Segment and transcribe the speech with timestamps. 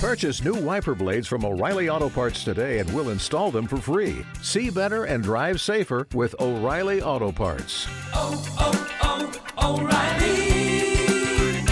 [0.00, 4.24] Purchase new wiper blades from O'Reilly Auto Parts today and we'll install them for free.
[4.40, 7.86] See better and drive safer with O'Reilly Auto Parts.
[8.14, 11.66] oh, oh, oh O'Reilly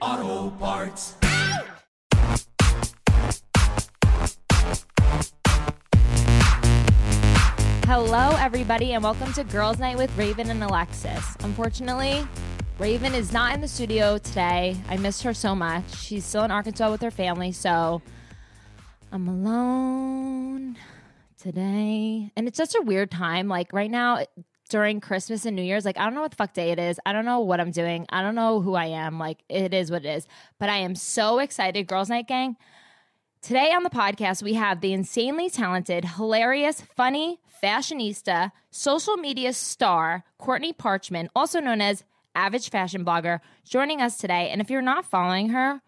[0.00, 1.14] Auto Parts.
[7.86, 11.36] Hello, everybody, and welcome to Girls Night with Raven and Alexis.
[11.44, 12.26] Unfortunately,
[12.78, 14.76] Raven is not in the studio today.
[14.88, 15.82] I missed her so much.
[15.96, 18.00] She's still in Arkansas with her family, so
[19.10, 20.76] I'm alone
[21.42, 22.30] today.
[22.36, 23.48] And it's such a weird time.
[23.48, 24.24] Like right now,
[24.70, 27.00] during Christmas and New Year's, like I don't know what the fuck day it is.
[27.04, 28.06] I don't know what I'm doing.
[28.10, 29.18] I don't know who I am.
[29.18, 30.28] Like it is what it is.
[30.60, 31.88] But I am so excited.
[31.88, 32.56] Girls Night Gang.
[33.42, 40.24] Today on the podcast, we have the insanely talented, hilarious, funny, fashionista, social media star,
[40.38, 42.04] Courtney Parchman, also known as
[42.34, 44.50] Average Fashion Blogger, joining us today.
[44.50, 45.80] And if you're not following her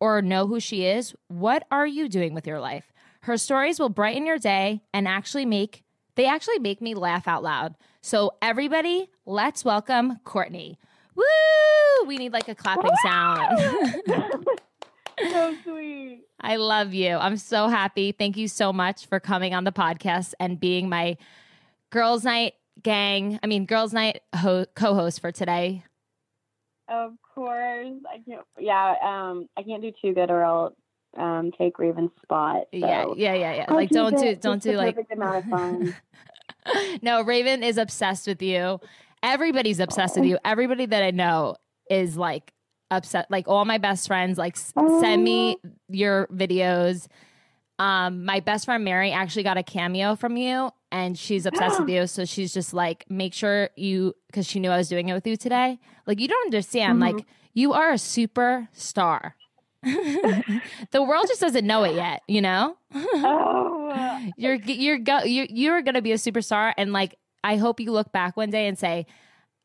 [0.00, 2.92] or know who she is, what are you doing with your life?
[3.22, 5.82] Her stories will brighten your day and actually make
[6.14, 7.74] they actually make me laugh out loud.
[8.00, 10.78] So everybody, let's welcome Courtney.
[11.14, 11.24] Woo!
[12.06, 14.02] We need like a clapping sound.
[15.30, 16.24] so sweet.
[16.40, 17.16] I love you.
[17.16, 18.12] I'm so happy.
[18.12, 21.16] Thank you so much for coming on the podcast and being my
[21.90, 23.38] girls' night gang.
[23.42, 25.84] I mean, girls' night ho- co-host for today.
[26.88, 27.94] Of course.
[28.08, 30.76] I can't yeah, um I can't do too good or I'll
[31.18, 32.62] um take Raven's spot.
[32.72, 32.78] So.
[32.78, 33.72] Yeah, yeah, yeah, yeah.
[33.72, 34.94] Like, don't do, it don't do like.
[34.94, 35.94] perfect amount of fun.
[37.02, 38.80] no, Raven is obsessed with you.
[39.22, 40.38] Everybody's obsessed with you.
[40.44, 41.56] Everybody that I know
[41.90, 42.52] is like
[42.90, 43.26] upset.
[43.30, 45.56] Like all my best friends, like send me
[45.88, 47.06] your videos.
[47.78, 51.90] Um, my best friend Mary actually got a cameo from you, and she's obsessed with
[51.90, 52.06] you.
[52.06, 55.26] So she's just like, make sure you, because she knew I was doing it with
[55.26, 55.78] you today.
[56.06, 57.02] Like you don't understand.
[57.02, 57.16] Mm-hmm.
[57.16, 59.32] Like you are a superstar.
[59.82, 62.22] the world just doesn't know it yet.
[62.26, 67.56] You know oh you're you're go you're you're gonna be a superstar and like I
[67.56, 69.06] hope you look back one day and say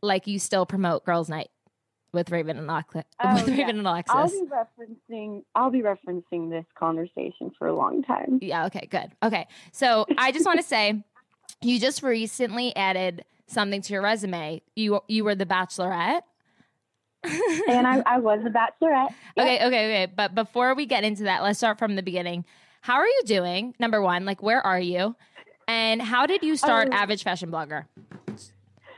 [0.04, 1.50] like you still promote girls night
[2.14, 3.66] with Raven and Alexis Oh, with yeah.
[3.66, 8.38] Raven and I'll be referencing I'll be referencing this conversation for a long time.
[8.42, 9.12] Yeah, okay, good.
[9.24, 9.48] Okay.
[9.72, 11.04] So I just want to say
[11.62, 14.62] you just recently added something to your resume.
[14.76, 16.22] You you were the bachelorette.
[17.24, 19.14] and I, I was a bachelorette.
[19.38, 20.14] Okay, okay, okay.
[20.16, 22.46] But before we get into that, let's start from the beginning.
[22.82, 23.76] How are you doing?
[23.80, 25.16] Number one, like where are you?
[25.68, 27.86] And how did you start Um, Average Fashion Blogger?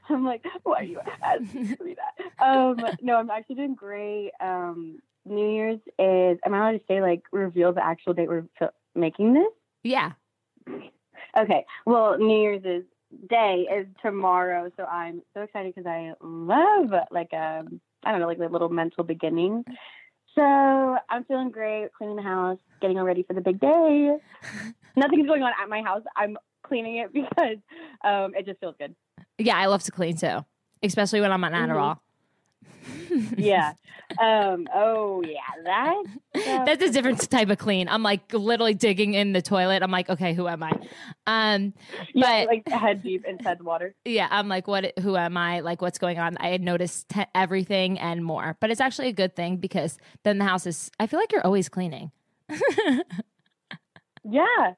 [0.10, 2.46] I'm like, why are you asking me that?
[2.46, 4.32] Um, no, I'm actually doing great.
[4.40, 8.46] Um, New Year's is, am I allowed to say, like, reveal the actual date we're
[8.96, 9.52] making this?
[9.84, 10.12] Yeah.
[11.38, 11.66] Okay.
[11.86, 12.84] Well, New Year's is
[13.30, 18.28] day is tomorrow, so I'm so excited because I love, like, um, I don't know,
[18.28, 19.64] like a little mental beginning.
[20.36, 24.18] So I'm feeling great, cleaning the house, getting all ready for the big day.
[24.96, 26.02] Nothing's going on at my house.
[26.16, 27.58] I'm cleaning it because
[28.04, 28.96] um, it just feels good.
[29.38, 30.46] Yeah, I love to clean too,
[30.82, 31.52] especially when I'm on.
[31.52, 32.00] Adderall.
[33.38, 33.74] Yeah.
[34.20, 34.68] um.
[34.74, 35.40] Oh yeah.
[35.64, 36.04] That.
[36.34, 37.88] that- That's a different type of clean.
[37.88, 39.84] I'm like literally digging in the toilet.
[39.84, 40.72] I'm like, okay, who am I?
[41.28, 41.74] Um,
[42.14, 42.46] yeah.
[42.46, 43.96] but- Like head deep inside the water.
[44.06, 44.98] yeah, I'm like, what?
[45.00, 45.60] Who am I?
[45.62, 46.38] Like, what's going on?
[46.38, 50.38] I had noticed te- everything and more, but it's actually a good thing because then
[50.40, 50.90] the house is.
[51.00, 52.12] I feel like you're always cleaning.
[54.26, 54.74] Yeah.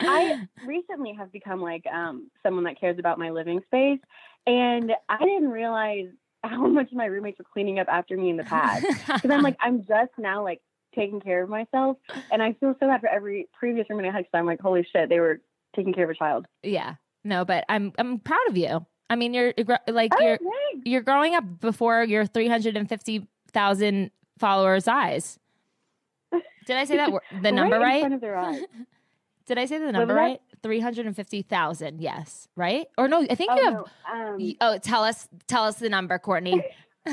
[0.00, 3.98] I recently have become like um someone that cares about my living space,
[4.46, 6.06] and I didn't realize
[6.44, 8.84] how much my roommates were cleaning up after me in the past.
[9.06, 10.60] Because I'm like, I'm just now like
[10.94, 11.96] taking care of myself,
[12.32, 14.18] and I feel so bad for every previous roommate I had.
[14.24, 15.40] Because I'm like, holy shit, they were
[15.76, 16.46] taking care of a child.
[16.62, 18.84] yeah, no, but I'm I'm proud of you.
[19.08, 19.52] I mean, you're
[19.88, 20.82] like Oh, you're thanks.
[20.86, 22.26] you're growing up before your
[23.04, 25.38] 350,000 followers eyes.
[26.66, 27.10] Did I say that
[27.42, 28.00] the number right?
[28.00, 28.62] front of their eyes.
[29.46, 30.40] Did I say the number right?
[30.62, 32.00] 350,000.
[32.00, 32.86] Yes, right?
[32.98, 35.88] Or no, I think Oh, you have no, um, Oh, tell us tell us the
[35.88, 36.62] number, Courtney.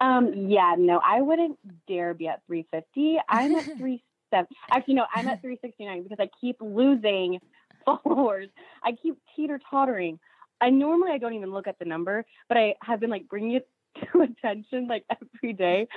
[0.00, 3.18] Um, yeah, no, I wouldn't dare be at 350.
[3.28, 4.46] I'm at 37.
[4.70, 7.40] Actually, no, I'm at 369 because I keep losing
[7.84, 8.48] followers.
[8.84, 10.18] I keep teeter tottering.
[10.60, 13.52] I normally I don't even look at the number, but I have been like bringing
[13.52, 13.68] it
[14.12, 15.88] to attention like every day.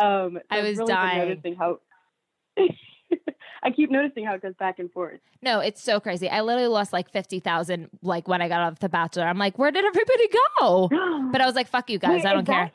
[0.00, 1.28] Um, so I was really dying.
[1.28, 1.78] noticing how.
[3.64, 5.20] I keep noticing how it goes back and forth.
[5.42, 6.28] no, it's so crazy.
[6.28, 9.24] I literally lost like 50,000 like when I got off The Bachelor.
[9.24, 10.28] I'm like, where did everybody
[10.60, 10.90] go?
[11.32, 12.10] But I was like, fuck you guys.
[12.22, 12.64] Wait, I don't care.
[12.66, 12.72] that-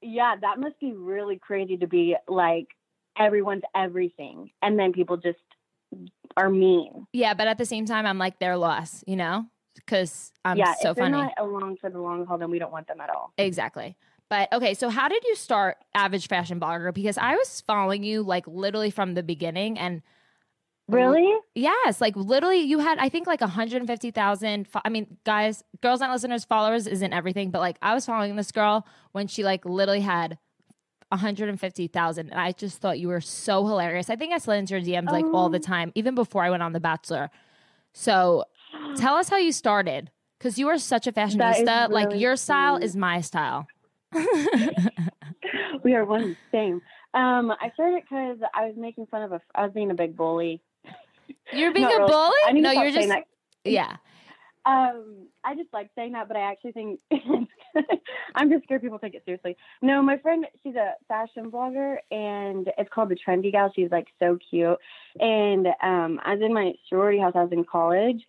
[0.00, 2.68] Yeah, that must be really crazy to be like
[3.18, 5.38] everyone's everything, and then people just
[6.36, 7.06] are mean.
[7.12, 9.46] Yeah, but at the same time, I'm like, their loss, you know?
[9.74, 11.18] Because I'm yeah, so if they're funny.
[11.18, 13.32] not along for the long haul, then we don't want them at all.
[13.36, 13.96] Exactly.
[14.32, 16.94] But okay, so how did you start Average Fashion Blogger?
[16.94, 20.00] Because I was following you like literally from the beginning and
[20.88, 21.36] Really?
[21.54, 24.66] Yes, like literally, you had I think like 150,000.
[24.68, 28.34] fo- I mean, guys, girls not listeners, followers isn't everything, but like I was following
[28.36, 30.38] this girl when she like literally had
[31.10, 34.08] 150,000, and I just thought you were so hilarious.
[34.08, 35.60] I think I slid into your DMs like all the Oh.
[35.60, 37.30] time, even before I went on The Bachelor.
[37.92, 38.44] So,
[38.96, 41.90] tell us how you started, because you are such a fashionista.
[41.90, 42.84] like your style sweet.
[42.86, 43.66] is my style.
[45.84, 46.80] we are one same.
[47.14, 49.40] Um, I started because I was making fun of a.
[49.54, 50.62] I was being a big bully.
[51.52, 52.10] You're being Not a really.
[52.10, 52.60] bully?
[52.60, 53.24] No, you're just that.
[53.64, 53.96] yeah.
[54.64, 57.00] Um, I just like saying that, but I actually think
[58.34, 59.56] I'm just scared people take it seriously.
[59.82, 63.72] No, my friend, she's a fashion blogger, and it's called the Trendy Gal.
[63.74, 64.78] She's like so cute,
[65.18, 67.32] and um, I was in my sorority house.
[67.34, 68.22] I was in college,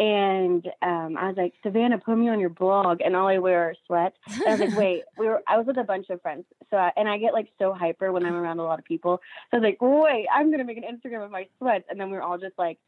[0.00, 3.64] and um, I was like, Savannah, put me on your blog, and all I wear
[3.64, 4.16] are sweats.
[4.32, 5.42] And I was like, wait, we were.
[5.46, 8.10] I was with a bunch of friends, so I, and I get like so hyper
[8.10, 9.20] when I'm around a lot of people.
[9.50, 12.10] So I was like, wait, I'm gonna make an Instagram of my sweats, and then
[12.10, 12.78] we were all just like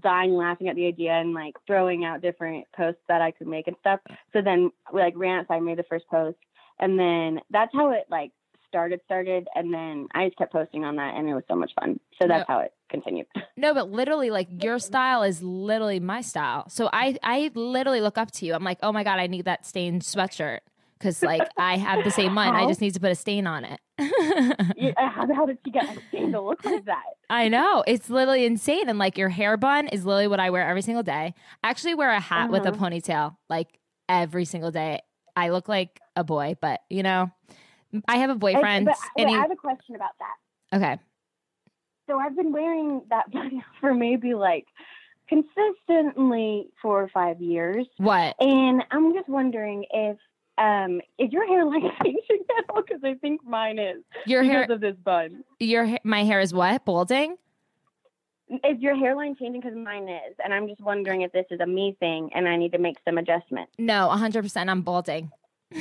[0.00, 3.68] dying laughing at the idea and like throwing out different posts that I could make
[3.68, 4.00] and stuff.
[4.32, 6.38] So then we like ran outside, made the first post,
[6.80, 8.32] and then that's how it like
[8.66, 11.70] started started and then I just kept posting on that and it was so much
[11.78, 12.00] fun.
[12.20, 13.26] So that's how it continued.
[13.56, 16.68] No, but literally, like your style is literally my style.
[16.68, 18.54] So I, I literally look up to you.
[18.54, 20.60] I'm like, oh my god, I need that stained sweatshirt
[20.98, 22.48] because like I have the same one.
[22.54, 23.80] I just need to put a stain on it.
[24.76, 27.02] Yeah, how the hell did she get a stain to look like that?
[27.30, 30.66] I know it's literally insane, and like your hair bun is literally what I wear
[30.68, 31.34] every single day.
[31.64, 32.84] I actually wear a hat with a Uh-huh.
[32.86, 33.78] ponytail like
[34.08, 35.00] every single day.
[35.34, 37.30] I look like a boy, but you know,
[38.06, 38.86] I have a And- boyfriend.
[38.86, 40.76] but and he- I have a question about that.
[40.76, 40.98] okay,
[42.06, 44.66] So I've been wearing that bun for maybe like
[45.28, 47.86] consistently four or five years.
[47.98, 48.34] what?
[48.40, 50.16] And I'm just wondering if
[50.58, 52.82] um is your hairline changing at all?
[52.82, 55.44] Because I think mine is Your because hair, of this bun.
[55.60, 56.84] your my hair is what?
[56.84, 57.36] Balding?
[58.48, 59.60] Is your hairline changing?
[59.60, 62.56] Because mine is, and I'm just wondering if this is a me thing, and I
[62.56, 63.72] need to make some adjustments.
[63.76, 64.42] No, 100.
[64.42, 65.32] percent I'm balding.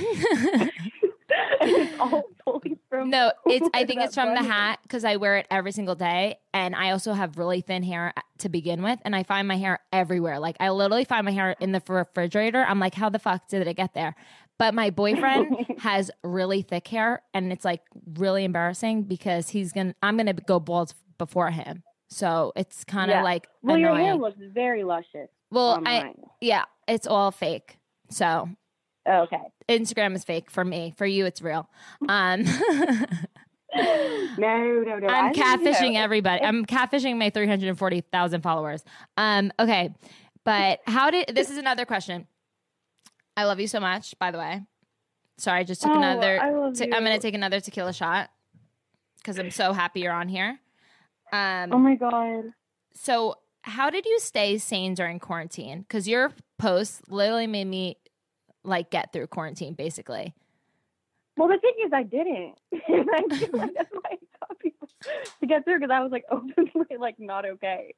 [1.65, 3.09] and it's all pulling from.
[3.09, 3.67] No, it's.
[3.73, 6.91] I think it's from the hat because I wear it every single day, and I
[6.91, 10.39] also have really thin hair uh, to begin with, and I find my hair everywhere.
[10.39, 12.63] Like I literally find my hair in the refrigerator.
[12.63, 14.15] I'm like, how the fuck did it get there?
[14.57, 17.81] But my boyfriend has really thick hair, and it's like
[18.15, 19.95] really embarrassing because he's gonna.
[20.01, 23.23] I'm gonna go bald before him, so it's kind of Yeah.
[23.23, 24.21] like Well, your hair annoying.
[24.21, 25.29] looks very luscious.
[25.51, 27.77] well, on I yeah, it's all fake.
[28.09, 28.47] So
[29.07, 29.41] okay.
[29.69, 30.93] Instagram is fake for me.
[30.97, 31.69] For you, it's real.
[32.07, 32.45] Um.
[33.77, 35.07] No, no, no.
[35.07, 36.41] I'm catfishing know, everybody.
[36.41, 38.83] I'm catfishing my 340,000 followers.
[39.17, 39.93] Um, okay.
[40.45, 42.27] But how did this is another question.
[43.35, 44.61] I love you so much, by the way.
[45.37, 48.29] Sorry, I just took Oh, another I te- I'm gonna take another tequila shot
[49.17, 50.57] because I'm so happy you're on here.
[51.33, 52.45] Um Oh my god.
[52.93, 55.79] so how did you stay sane during quarantine?
[55.81, 57.97] Because your posts literally made me
[58.65, 60.33] like get through quarantine basically.
[61.37, 62.55] Well, the thing is, I didn't.
[62.73, 64.87] I that's why I taught people
[65.41, 67.93] to get through because I was like openly like not okay.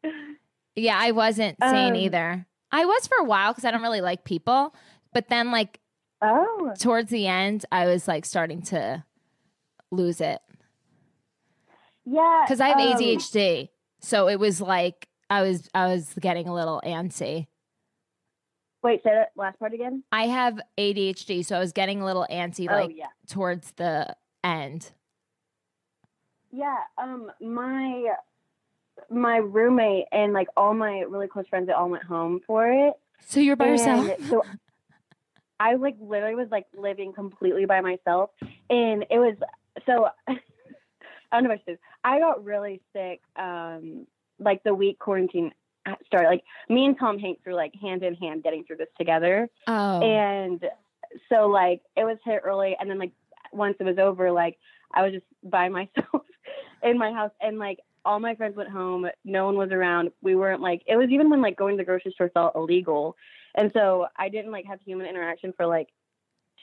[0.76, 2.46] Yeah, I wasn't sane Um, either.
[2.72, 4.76] I was for a while because I don't really like people.
[5.14, 5.80] But then, like,
[6.22, 9.04] Oh, towards the end, I was like starting to
[9.92, 10.40] lose it
[12.06, 12.44] yeah.
[12.46, 13.70] because I have um, ADHD.
[14.02, 17.48] So it was like I was I was getting a little antsy.
[18.84, 20.04] Wait, say that last part again.
[20.12, 23.08] I have ADHD, so I was getting a little antsy oh like yeah.
[23.28, 24.92] towards the end.
[26.52, 28.14] Yeah, um, my
[29.10, 32.94] my roommate and like all my really close friends, they all went home for it.
[33.26, 34.10] So you're by yourself.
[34.30, 34.44] So
[35.60, 38.30] I like literally was like living completely by myself,
[38.70, 39.36] and it was
[39.86, 40.10] so.
[41.30, 41.80] I don't know what it is.
[42.06, 44.08] I got really sick, um,
[44.40, 45.52] like the week quarantine
[46.06, 46.28] started.
[46.28, 49.50] Like me and Tom Hanks were like hand in hand getting through this together.
[49.68, 50.64] Oh, And
[51.30, 53.12] so like it was hit early and then like
[53.52, 54.58] once it was over, like
[54.94, 56.24] I was just by myself
[56.84, 59.08] in my house and like all my friends went home.
[59.26, 60.12] No one was around.
[60.22, 63.16] We weren't like it was even when like going to the grocery store felt illegal.
[63.56, 65.90] And so I didn't like have human interaction for like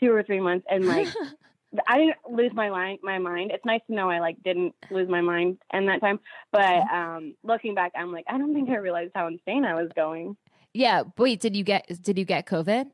[0.00, 1.08] two or three months and like
[1.88, 3.50] I didn't lose my mind my mind.
[3.52, 6.20] It's nice to know I like didn't lose my mind in that time.
[6.52, 9.90] But um looking back I'm like I don't think I realized how insane I was
[9.96, 10.36] going.
[10.72, 11.02] yeah.
[11.18, 12.86] Wait, did you get did you get COVID?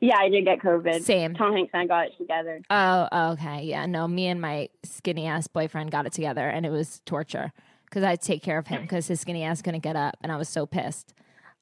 [0.00, 1.02] Yeah, I did get COVID.
[1.02, 1.34] Same.
[1.34, 2.62] Tom Hanks and I got it together.
[2.70, 3.64] Oh, okay.
[3.64, 7.52] Yeah, no, me and my skinny ass boyfriend got it together and it was torture
[7.84, 10.16] because I had to take care of him because his skinny ass couldn't get up
[10.22, 11.12] and I was so pissed.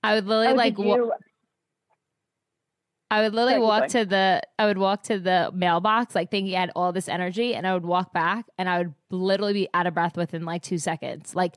[0.05, 1.13] I would literally Oh, like, you,
[3.11, 6.55] I would literally Sorry, walk to the I would walk to the mailbox like thinking
[6.57, 9.69] I had all this energy and I would walk back and I would literally be
[9.75, 11.35] out of breath within like 2 seconds.
[11.35, 11.55] Like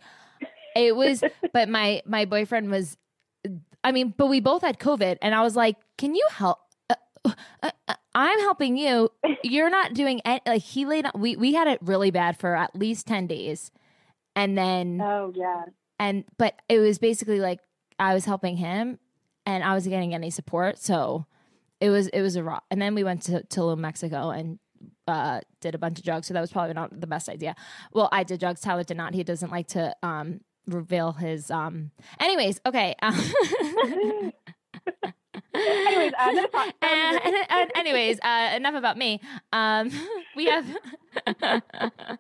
[0.76, 2.98] it was but my my boyfriend was
[3.84, 6.96] I mean, but we both had COVID and I was like, "Can you help uh,
[7.62, 9.10] uh, uh, I'm helping you.
[9.44, 12.56] You're not doing any, like he laid on we we had it really bad for
[12.56, 13.72] at least 10 days.
[14.36, 15.66] And then Oh yeah.
[16.00, 17.60] and but it was basically like
[18.00, 19.00] I was helping him
[19.46, 20.78] and I wasn't getting any support.
[20.80, 21.26] So
[21.84, 22.64] it was it was a rock.
[22.72, 24.58] And then we went to Tulum, Mexico and
[25.08, 26.28] uh did a bunch of drugs.
[26.28, 27.56] So that was probably not the best idea.
[27.92, 29.14] Well, I did drugs, Tyler did not.
[29.14, 32.96] He doesn't like to um reveal his um anyways, okay.
[33.04, 34.32] Um,
[35.56, 39.20] Anyways, uh, talk- and- and anyways, uh, enough about me.
[39.52, 39.92] Um,
[40.36, 40.66] we have.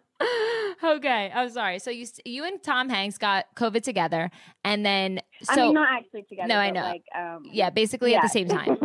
[0.83, 1.79] okay, I'm sorry.
[1.79, 4.29] So you you and Tom Hanks got COVID together,
[4.63, 6.47] and then so I mean, not actually together.
[6.47, 6.81] No, I know.
[6.81, 8.77] Like, um, yeah, basically at the same time.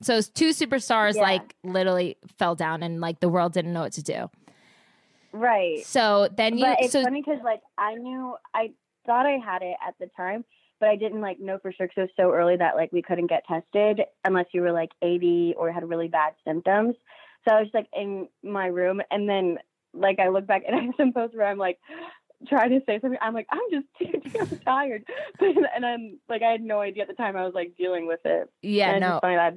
[0.00, 1.22] So two superstars Yeah.
[1.22, 4.30] like literally fell down, and like the world didn't know what to do.
[5.32, 5.84] right.
[5.84, 8.72] So then you but it's so funny because like I knew I
[9.06, 10.44] thought I had it at the time,
[10.80, 13.02] but I didn't like know for sure because it was so early that like we
[13.02, 16.94] couldn't get tested unless you were like 80 or had really bad symptoms.
[17.46, 19.58] So I was just, like in my room, and then
[19.94, 21.78] like I look back and I have some posts where I'm like
[22.46, 23.18] trying to say something.
[23.20, 25.04] I'm like I'm just too, too tired,
[25.40, 28.20] and I'm like I had no idea at the time I was like dealing with
[28.24, 28.48] it.
[28.62, 29.56] yeah and no, funny that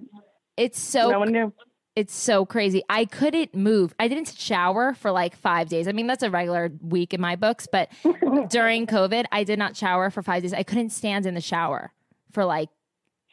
[0.57, 1.53] it's so no one knew.
[1.95, 2.81] It's so crazy.
[2.87, 3.93] I couldn't move.
[3.99, 5.89] I didn't shower for like five days.
[5.89, 7.91] I mean, that's a regular week in my books, but
[8.49, 10.53] during COVID, I did not shower for five days.
[10.53, 11.91] I couldn't stand in the shower
[12.31, 12.69] for like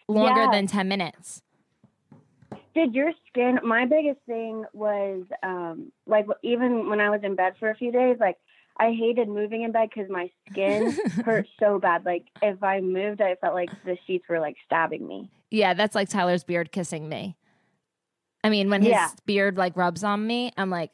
[0.09, 0.51] longer Yeah.
[0.51, 1.41] than 10 minutes.
[2.75, 3.61] Did your skin?
[3.63, 7.93] My biggest thing was um like even when I was in bed for a few
[7.93, 8.39] days, like
[8.80, 10.90] I hated moving in bed because my skin
[11.25, 12.04] hurt so bad.
[12.04, 15.30] Like if I moved, I felt like the sheets were like stabbing me.
[15.50, 17.37] Yeah, that's like Tyler's beard kissing me.
[18.44, 19.08] I mean, when his Yeah.
[19.26, 20.90] beard like rubs on me, I'm like,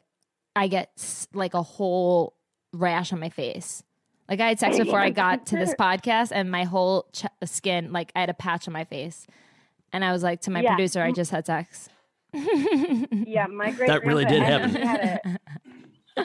[0.55, 0.89] I get
[1.33, 2.33] like a whole
[2.73, 3.83] rash on my face.
[4.27, 7.91] Like I had sex before I got to this podcast, and my whole ch- skin,
[7.93, 9.27] like I had a patch on my face,
[9.93, 10.69] and I was like to my Yeah.
[10.73, 11.89] producer, I just had sex.
[12.33, 13.87] Yeah, my great.
[13.87, 14.71] That really did happen.
[14.75, 15.39] Had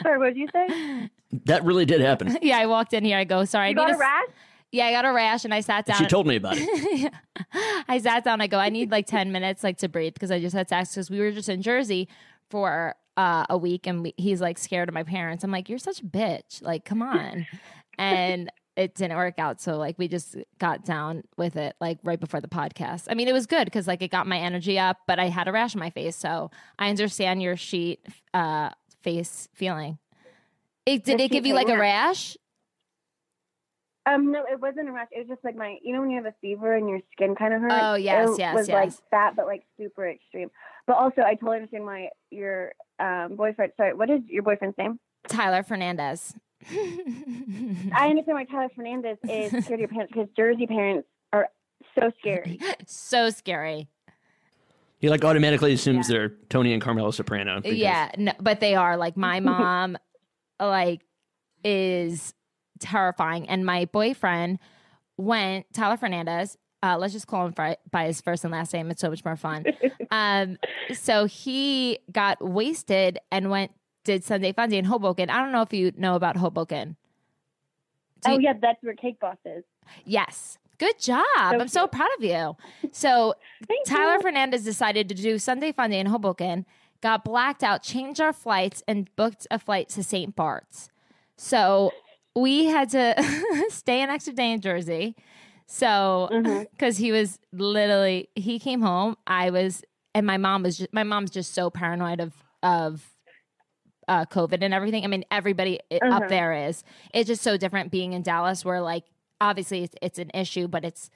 [0.01, 1.09] sorry, what did you say?
[1.45, 2.37] That really did happen.
[2.41, 3.17] yeah, I walked in here.
[3.17, 4.25] I go, sorry, You I got need a s- rash?
[4.73, 5.97] Yeah, I got a rash, and I sat down.
[5.97, 7.13] She told me about it.
[7.89, 8.39] I sat down.
[8.39, 10.91] I go, I need like 10 minutes like to breathe because I just had sex
[10.95, 12.07] because we were just in Jersey
[12.49, 15.43] for uh, a week and we, he's like scared of my parents.
[15.43, 16.61] I'm like, you're such a bitch.
[16.61, 17.45] Like, come on.
[17.97, 19.59] and it didn't work out.
[19.59, 23.07] So like we just got down with it like right before the podcast.
[23.09, 25.49] I mean, it was good because like it got my energy up, but I had
[25.49, 26.15] a rash on my face.
[26.15, 27.99] So I understand your sheet
[28.33, 28.69] uh,
[29.01, 29.97] face feeling.
[30.85, 32.37] It, did it give you like a rash?
[34.07, 35.09] Um, no, it wasn't a rash.
[35.11, 37.35] It was just like my, you know, when you have a fever and your skin
[37.35, 37.75] kind of hurts.
[37.77, 40.49] Oh, yes, it yes, was like that, but like super extreme.
[40.87, 43.73] But also, I totally understand why your um boyfriend.
[43.77, 44.99] Sorry, what is your boyfriend's name?
[45.27, 46.33] Tyler Fernandez.
[46.67, 51.49] I understand why Tyler Fernandez is scared of your parents because Jersey parents are
[51.97, 52.59] so scary.
[52.87, 53.87] so scary.
[54.97, 57.61] He like automatically assumes they're Tony and Carmela Soprano.
[57.61, 59.97] because- Yeah, no, but they are like my mom,
[60.65, 61.01] like
[61.63, 62.33] is
[62.79, 64.59] terrifying, and my boyfriend
[65.17, 66.57] went Tyler Fernandez.
[66.83, 68.89] Uh, let's just call him fri- by his first and last name.
[68.89, 69.65] It's so much more fun.
[70.11, 70.57] um,
[70.93, 73.71] so he got wasted and went
[74.03, 75.29] did Sunday Funday in Hoboken.
[75.29, 76.95] I don't know if you know about Hoboken.
[78.23, 79.63] Do oh you- yeah, that's where Cake Boss is.
[80.05, 80.57] Yes.
[80.79, 81.23] Good job.
[81.37, 82.55] I'm so proud of you.
[82.91, 83.35] So
[83.85, 84.21] Tyler you.
[84.21, 86.65] Fernandez decided to do Sunday Funday in Hoboken,
[87.01, 90.35] got blacked out, changed our flights, and booked a flight to St.
[90.35, 90.89] Bart's.
[91.37, 91.91] So
[92.35, 93.15] we had to
[93.69, 95.15] stay an extra day in Jersey.
[95.67, 96.27] So
[96.71, 101.03] because he was literally he came home, I was and my mom was just my
[101.03, 103.07] mom's just so paranoid of of
[104.07, 105.03] uh, COVID and everything.
[105.05, 106.83] I mean, everybody i- up there is.
[107.13, 109.05] It's just so different being in Dallas, where like
[109.39, 111.09] obviously it's, it's an issue, but it's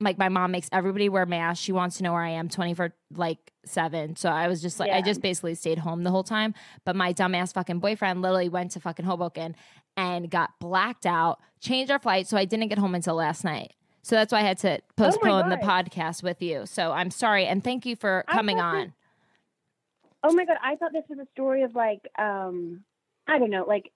[0.00, 1.62] like my mom makes everybody wear masks.
[1.64, 4.16] She wants to know where I am twenty four like seven.
[4.16, 6.54] So I was just like, I just basically stayed home the whole time.
[6.84, 9.54] But my dumbass fucking boyfriend literally went to fucking Hoboken
[9.96, 13.72] and got blacked out, changed our flight, so I didn't get home until last night.
[14.02, 16.66] So that's why I had to postpone the podcast with you.
[16.66, 18.74] So I'm sorry and thank you for coming on.
[18.86, 18.92] this-
[20.24, 22.84] Oh my god, I thought this was a story of like um
[23.26, 23.90] I don't know, like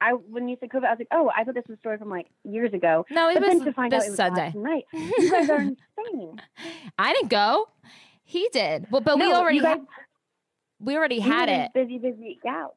[0.00, 1.98] I when you said COVID, I was like, oh, I thought this was a story
[1.98, 3.04] from like years ago.
[3.10, 4.52] No, it But was then to find out this it was Sunday.
[4.56, 6.40] night, you guys are insane.
[6.98, 7.68] I didn't go.
[8.24, 8.86] He did.
[8.90, 10.02] Well, but we already guys, ha-
[10.80, 11.70] we already had it.
[11.74, 12.72] Busy, busy gals.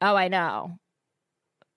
[0.00, 0.78] Oh, I know.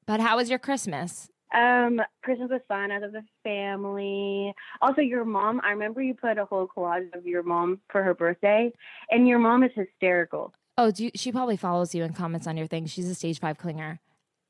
[0.05, 1.29] But how was your Christmas?
[1.55, 4.53] Um, Christmas was fun as a family.
[4.81, 5.61] Also, your mom.
[5.63, 8.71] I remember you put a whole collage of your mom for her birthday,
[9.09, 10.53] and your mom is hysterical.
[10.77, 12.85] Oh, do you, she probably follows you and comments on your thing.
[12.87, 13.99] She's a stage five clinger.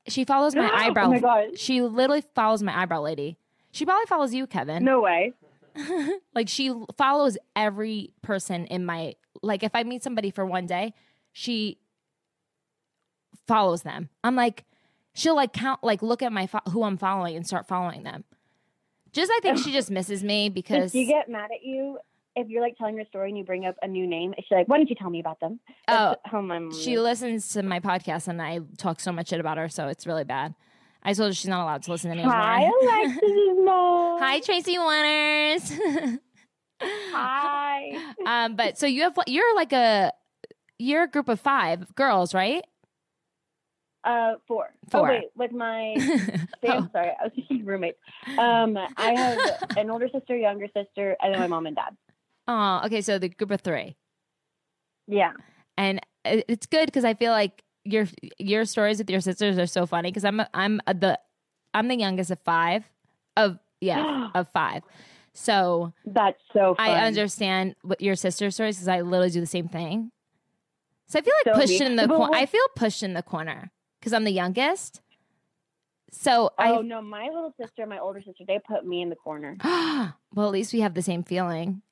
[0.08, 1.04] She follows my eyebrow.
[1.06, 1.58] Oh my god!
[1.58, 3.38] She literally follows my eyebrow lady.
[3.72, 4.84] She probably follows you, Kevin.
[4.84, 5.32] No way.
[6.34, 10.94] Like she follows every person in my like if I meet somebody for one day,
[11.32, 11.78] she
[13.46, 14.08] follows them.
[14.22, 14.64] I'm like
[15.14, 18.24] she'll like count like look at my fo- who I'm following and start following them.
[19.12, 21.98] Just I think she just misses me Does because she get mad at you
[22.36, 24.34] if you're like telling your story and you bring up a new name?
[24.38, 27.00] she's like, "Why didn't you tell me about them?" oh how my mom she is.
[27.00, 30.24] listens to my podcast and I talk so much shit about her, so it's really
[30.24, 30.54] bad.
[31.02, 33.06] I told her she's not allowed to listen to Hi, of mine.
[33.10, 33.30] Alexis'
[33.64, 34.18] mom.
[34.20, 36.18] Hi, Tracy Waters.
[36.82, 38.12] Hi.
[38.26, 40.12] um, but so you have you're like a
[40.78, 42.64] you're a group of five girls, right?
[44.02, 44.68] Uh, four.
[44.90, 45.00] Four.
[45.00, 45.94] Oh wait, with my
[46.66, 46.68] Oh.
[46.70, 47.98] I'm sorry, I was thinking roommates.
[48.38, 51.96] Um, I have an older sister, younger sister, and then my mom and dad.
[52.46, 53.00] Oh, okay.
[53.00, 53.96] So the group of three,
[55.06, 55.32] Yeah.
[55.76, 58.06] and it's good because I feel like your
[58.38, 61.18] your stories with your sisters are so funny because I'm I'm the
[61.74, 62.84] I'm the youngest of five
[63.36, 64.82] of yeah of five.
[65.32, 66.86] So That's so fun.
[66.88, 70.10] I understand what your sister's stories because I literally do the same thing.
[71.08, 71.86] So I feel like So pushed me.
[71.86, 72.34] in the corner.
[72.36, 73.70] I feel pushed in the corner
[74.00, 75.00] because I'm the youngest.
[76.10, 79.02] So Oh I oh no, my little sister and my older sister, they put me
[79.02, 79.56] in the corner.
[79.64, 81.82] well, at least we have the same feeling.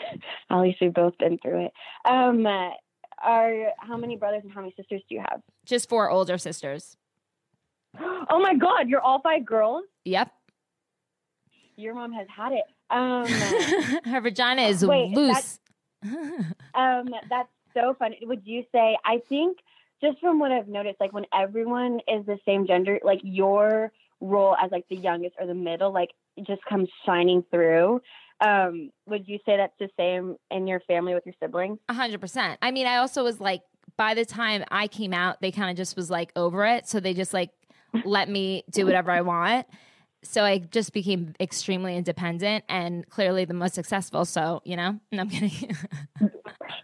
[0.50, 1.72] At least we've both been through it.
[2.04, 2.70] Um, uh,
[3.22, 5.40] are how many brothers and how many sisters do you have?
[5.66, 6.96] Just four older sisters.
[8.30, 9.84] Oh my God, you're all five girls.
[10.04, 10.30] Yep.
[11.76, 12.64] Your mom has had it.
[12.90, 13.26] Um,
[14.04, 15.58] Her vagina is Wait, loose.
[16.74, 18.18] um, that's so funny.
[18.22, 18.98] Would you say?
[19.04, 19.58] I think
[20.02, 24.56] just from what I've noticed, like when everyone is the same gender, like your role
[24.56, 26.10] as like the youngest or the middle, like
[26.46, 28.00] just comes shining through.
[28.40, 31.78] Um, would you say that's the same in your family with your siblings?
[31.88, 32.58] A hundred percent.
[32.62, 33.62] I mean, I also was like,
[33.96, 36.86] by the time I came out, they kind of just was like over it.
[36.86, 37.50] So they just like
[38.04, 39.66] let me do whatever I want.
[40.22, 44.24] So I just became extremely independent and clearly the most successful.
[44.24, 45.76] So, you know, no, I'm kidding.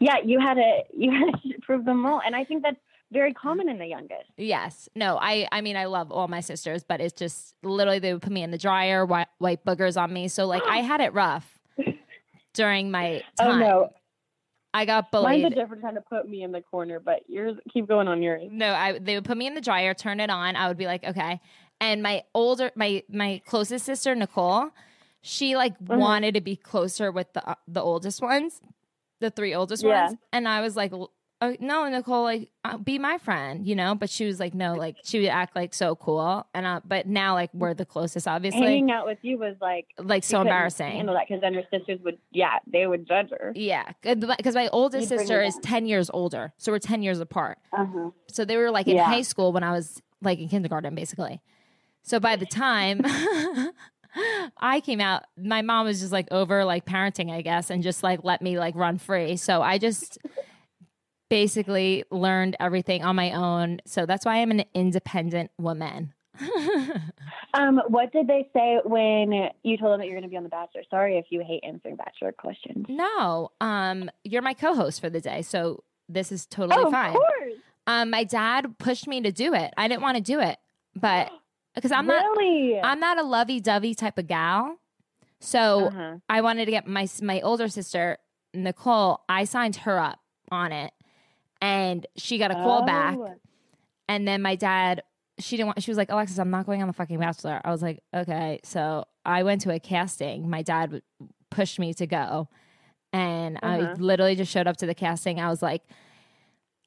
[0.00, 2.76] Yeah, you had to you had to prove them wrong, and I think that's
[3.14, 4.28] very common in the youngest.
[4.36, 4.88] yes.
[4.94, 8.20] No, I, I mean, I love all my sisters, but it's just literally they would
[8.22, 10.28] put me in the dryer, white, white boogers on me.
[10.28, 11.58] So like I had it rough
[12.52, 13.62] during my time.
[13.62, 13.88] Oh no,
[14.74, 15.42] I got bullied.
[15.42, 18.22] mine's a different kind of put me in the corner, but yours keep going on
[18.22, 18.42] yours.
[18.50, 20.56] No, I they would put me in the dryer, turn it on.
[20.56, 21.40] I would be like, okay.
[21.80, 24.70] And my older, my my closest sister Nicole,
[25.22, 25.98] she like Mm-hmm.
[25.98, 28.60] wanted to be closer with the uh, the oldest ones,
[29.20, 30.06] the three oldest Yeah.
[30.08, 30.92] ones, and I was like,
[31.44, 33.94] oh, no, Nicole, like uh, be my friend, you know.
[33.94, 37.06] But she was like, no, like she would act like so cool, and uh, but
[37.06, 38.60] now like we're the closest, obviously.
[38.62, 40.90] Hanging out with you was like like so embarrassing.
[40.92, 43.52] Handle that because then her sisters would, yeah, they would judge her.
[43.54, 47.58] Yeah, because my oldest bring sister is ten years older, so we're ten years apart.
[47.72, 48.10] Uh-huh.
[48.28, 49.04] So they were like in Yeah.
[49.04, 51.40] high school when I was like in kindergarten, basically.
[52.02, 53.00] So by the time
[54.58, 58.02] I came out, my mom was just like over like parenting, I guess, and just
[58.02, 59.36] like let me like run free.
[59.36, 60.18] So I just
[61.28, 63.80] basically learned everything on my own.
[63.86, 66.12] So that's why I'm an independent woman.
[67.54, 70.42] Um, what did they say when you told them that you're going to be on
[70.42, 70.82] The Bachelor?
[70.90, 72.84] Sorry if you hate answering Bachelor questions.
[72.88, 77.10] No, um, you're my co-host for the day, so this is totally oh, fine.
[77.10, 77.52] of course.
[77.86, 79.72] Um, my dad pushed me to do it.
[79.76, 80.58] I didn't want to do it,
[80.96, 81.30] but
[81.76, 82.24] because I'm not?
[82.82, 84.76] I'm not a lovey-dovey type of gal.
[85.38, 86.16] So Uh-huh.
[86.28, 88.18] I wanted to get my my older sister
[88.52, 89.20] Nicole.
[89.28, 90.18] I signed her up
[90.50, 90.92] on it,
[91.64, 93.16] and she got a call back.
[93.18, 93.34] Oh.
[94.08, 95.02] And then my dad,
[95.38, 95.82] she didn't want.
[95.82, 98.60] She was like, "Alexis, I'm not going on the fucking Bachelor." I was like, "Okay."
[98.64, 100.48] So I went to a casting.
[100.50, 101.00] My dad
[101.50, 102.48] pushed me to go,
[103.12, 103.94] and I Uh-huh.
[103.98, 105.40] literally just showed up to the casting.
[105.40, 105.82] I was like,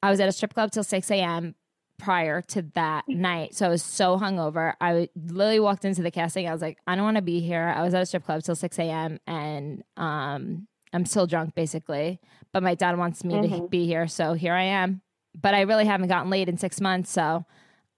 [0.02, 1.54] I was at a strip club till six a.m.
[1.98, 4.74] prior to that night, so I was so hungover.
[4.80, 6.46] I literally walked into the casting.
[6.48, 7.74] I was like, I don't want to be here.
[7.76, 9.18] I was at a strip club till six a.m.
[9.26, 12.20] and um, I'm still drunk, basically.
[12.52, 13.70] But my dad wants me to Mhm.
[13.70, 15.02] be here, so here I am.
[15.40, 17.44] But I really haven't gotten laid in six months, so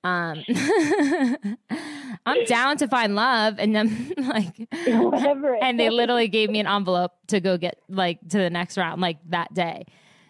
[0.02, 0.42] um,
[2.26, 5.56] I'm down to find love, and then like, Whatever.
[5.62, 9.00] and they literally gave me an envelope to go get like to the next round,
[9.00, 9.84] like that day.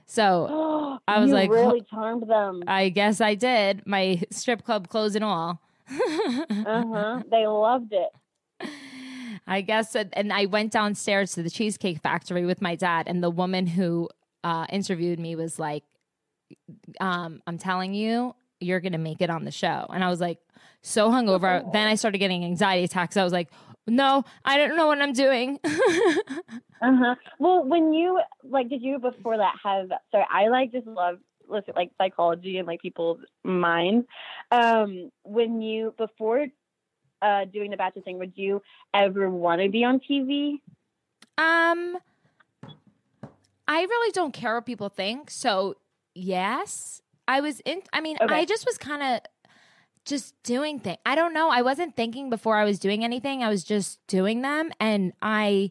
[0.07, 2.63] So I was You like, really charmed them.
[2.67, 3.87] I guess I did.
[3.87, 5.61] My strip club closed and all.
[5.89, 6.45] Uh
[6.93, 7.23] huh.
[7.31, 8.11] They loved it.
[9.51, 13.31] I guess, and I went downstairs to the Cheesecake Factory with my dad, and the
[13.31, 14.09] woman who
[14.45, 15.85] uh, interviewed me was like,
[17.01, 19.87] um, "I'm telling you, you're gonna make it on the show.
[19.93, 20.39] And I was like
[20.83, 21.71] so hungover.
[21.73, 23.17] Then I started getting anxiety attacks.
[23.17, 23.51] I was like,
[23.87, 25.59] no, I don't know what I'm doing.
[26.83, 27.15] Uh-huh.
[27.39, 29.91] Well, when you like, did you before that have?
[30.11, 34.07] Sorry, I like just love listen like psychology and like people's minds.
[34.51, 36.47] Um, when you before
[37.23, 38.63] uh doing the bachelor thing, would you
[38.95, 40.61] ever want to be on TV?
[41.39, 41.97] Um,
[43.67, 45.31] I really don't care what people think.
[45.31, 45.77] So
[46.15, 47.83] yes, I was in.
[47.93, 48.35] I mean, Okay.
[48.35, 49.21] I just was kind of
[50.05, 50.99] just doing things.
[51.07, 51.51] I don't know.
[51.51, 53.43] I wasn't thinking before I was doing anything.
[53.43, 55.71] I was just doing them, and I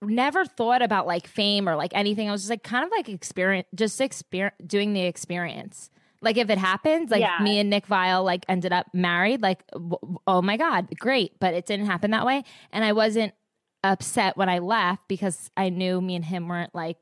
[0.00, 2.28] never thought about like fame or like anything.
[2.28, 5.90] I was just like kind of like experience, just experience doing the experience.
[6.24, 7.38] Like if it happens, like Yeah.
[7.40, 11.54] me and Nick Viall like ended up married, like w- oh my god, great, but
[11.54, 13.34] it didn't happen that way, and I wasn't
[13.82, 16.96] upset when I left because I knew me and him weren't like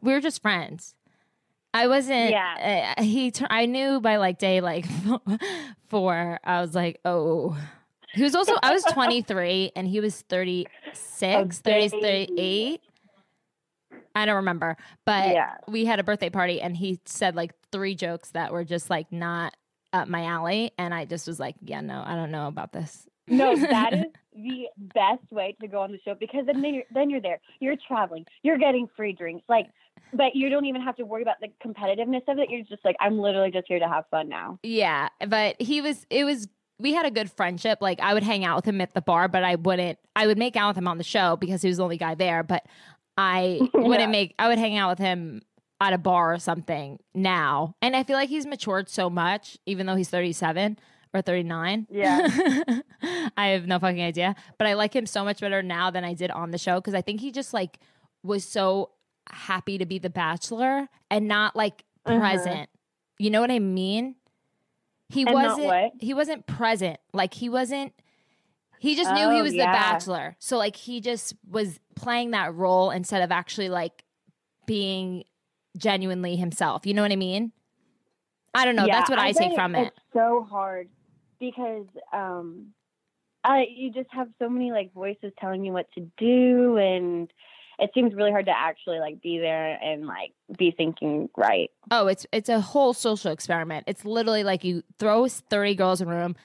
[0.00, 0.94] we were just friends.
[1.74, 2.30] I wasn't.
[2.30, 2.94] Yeah.
[2.96, 3.30] Uh, he.
[3.30, 4.86] Tur- I knew by like day like
[5.88, 6.38] four.
[6.44, 7.56] I was like, oh.
[8.14, 8.54] He was also.
[8.62, 12.80] I was 23 and he was 36, 30, 38.
[14.18, 14.76] I don't remember,
[15.06, 15.54] but Yeah.
[15.66, 19.10] we had a birthday party and he said like three jokes that were just like
[19.12, 19.54] not
[19.92, 23.06] up my alley, and I just was like, yeah, no, I don't know about this.
[23.26, 24.04] No, that is
[24.34, 27.40] the best way to go on the show because then you're, then you're there.
[27.60, 28.24] You're traveling.
[28.42, 29.44] You're getting free drinks.
[29.48, 29.66] Like,
[30.12, 32.48] but you don't even have to worry about the competitiveness of it.
[32.50, 34.58] You're just like, I'm literally just here to have fun now.
[34.62, 36.06] Yeah, but he was.
[36.10, 36.48] It was.
[36.80, 37.78] We had a good friendship.
[37.80, 39.98] Like I would hang out with him at the bar, but I wouldn't.
[40.16, 42.14] I would make out with him on the show because he was the only guy
[42.14, 42.42] there.
[42.42, 42.64] But
[43.18, 44.06] I wouldn't Yeah.
[44.06, 44.34] make.
[44.38, 45.42] I would hang out with him
[45.80, 47.74] at a bar or something now.
[47.82, 50.78] And I feel like he's matured so much, even though he's thirty seven
[51.12, 51.86] or thirty nine.
[51.90, 52.28] Yeah.
[53.36, 54.34] I have no fucking idea.
[54.56, 56.94] But I like him so much better now than I did on the show because
[56.94, 57.78] I think he just like
[58.22, 58.90] was so
[59.30, 62.18] happy to be the bachelor and not like Uh-huh.
[62.18, 62.70] present.
[63.18, 64.14] You know what I mean?
[65.10, 66.98] He And wasn't he wasn't present.
[67.12, 67.92] Like he wasn't
[68.80, 69.66] he just knew he Oh, was yeah.
[69.66, 70.36] the bachelor.
[70.38, 74.04] So like he just was playing that role instead of actually like
[74.66, 75.24] being
[75.76, 76.86] genuinely himself.
[76.86, 77.52] You know what I mean?
[78.54, 78.86] I don't know.
[78.86, 79.88] Yeah, That's what I, take from it.
[79.88, 80.88] It's so hard
[81.38, 82.68] because um,
[83.44, 87.30] I you just have so many like voices telling you what to do, and
[87.78, 91.70] it seems really hard to actually like be there and like be thinking right.
[91.90, 93.84] Oh, it's it's a whole social experiment.
[93.86, 96.36] It's literally like you throw 30 girls in a room,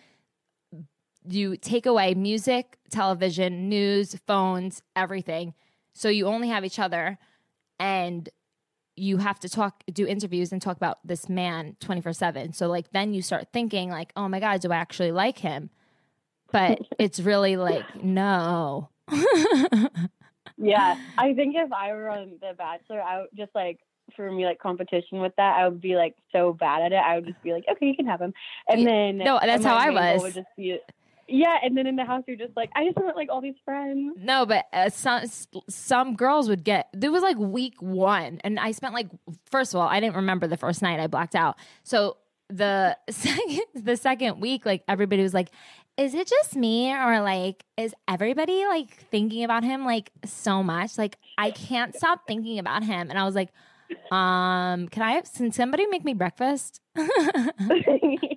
[1.28, 5.54] you take away music, television, news, phones, everything.
[5.94, 7.18] So you only have each other
[7.80, 8.30] and
[8.96, 12.54] you have to talk do interviews and talk about this man 24/7.
[12.54, 15.70] So like then you start thinking like, "Oh my god, do I actually like him?"
[16.52, 18.90] But it's really like, no.
[20.58, 23.80] Yeah, I think if I were on The Bachelor, I would just like
[24.16, 27.02] for me like competition with that, I would be like so bad at it.
[27.04, 28.34] I would just be like, okay, you can have him,
[28.68, 30.22] and then no, that's how I was.
[30.22, 30.78] Would just be,
[31.28, 33.56] yeah, and then in the house you're just like, I just want like all these
[33.64, 34.16] friends.
[34.18, 35.24] No, but uh, some
[35.70, 36.90] some girls would get.
[36.94, 39.08] There was like week one, and I spent like
[39.50, 41.00] first of all, I didn't remember the first night.
[41.00, 41.58] I blacked out.
[41.84, 42.18] So
[42.50, 45.50] the second the second week, like everybody was like,
[45.98, 50.98] "Is it just me, or like is everybody like thinking about him like so much?
[50.98, 53.50] Like I can't stop thinking about him." And I was like,
[54.12, 55.22] "Um, can I?
[55.36, 56.82] Can somebody make me breakfast?"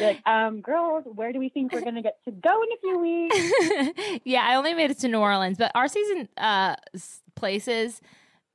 [0.00, 2.98] Like, um, girls, where do we think we're gonna get to go in a few
[2.98, 4.20] weeks?
[4.24, 6.76] yeah, I only made it to New Orleans, but our season uh
[7.34, 8.00] places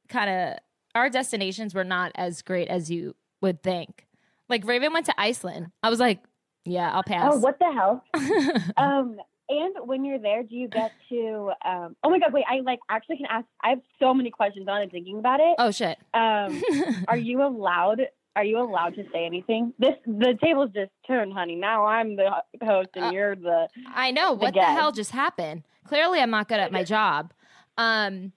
[0.10, 0.60] kind of
[0.94, 4.08] our destinations were not as great as you would think.
[4.50, 5.72] Like Raven went to Iceland.
[5.84, 6.24] I was like,
[6.64, 7.32] yeah, I'll pass.
[7.34, 8.04] Oh, what the hell?
[8.78, 11.52] um, and when you're there, do you get to?
[11.64, 12.46] Um, oh my god, wait!
[12.50, 13.46] I like actually can ask.
[13.64, 14.92] I have so many questions on it.
[14.92, 15.56] Thinking about it.
[15.60, 16.00] oh shit.
[16.14, 16.62] Um,
[17.08, 18.02] are you allowed?
[18.36, 19.74] Are you allowed to say anything?
[19.80, 21.56] This the tables just turned, honey.
[21.56, 22.30] Now I'm the
[22.64, 23.68] host and Uh, you're the.
[23.94, 25.64] I know what the hell just happened.
[25.88, 27.32] Clearly, I'm not good at my job.
[27.78, 28.32] Um,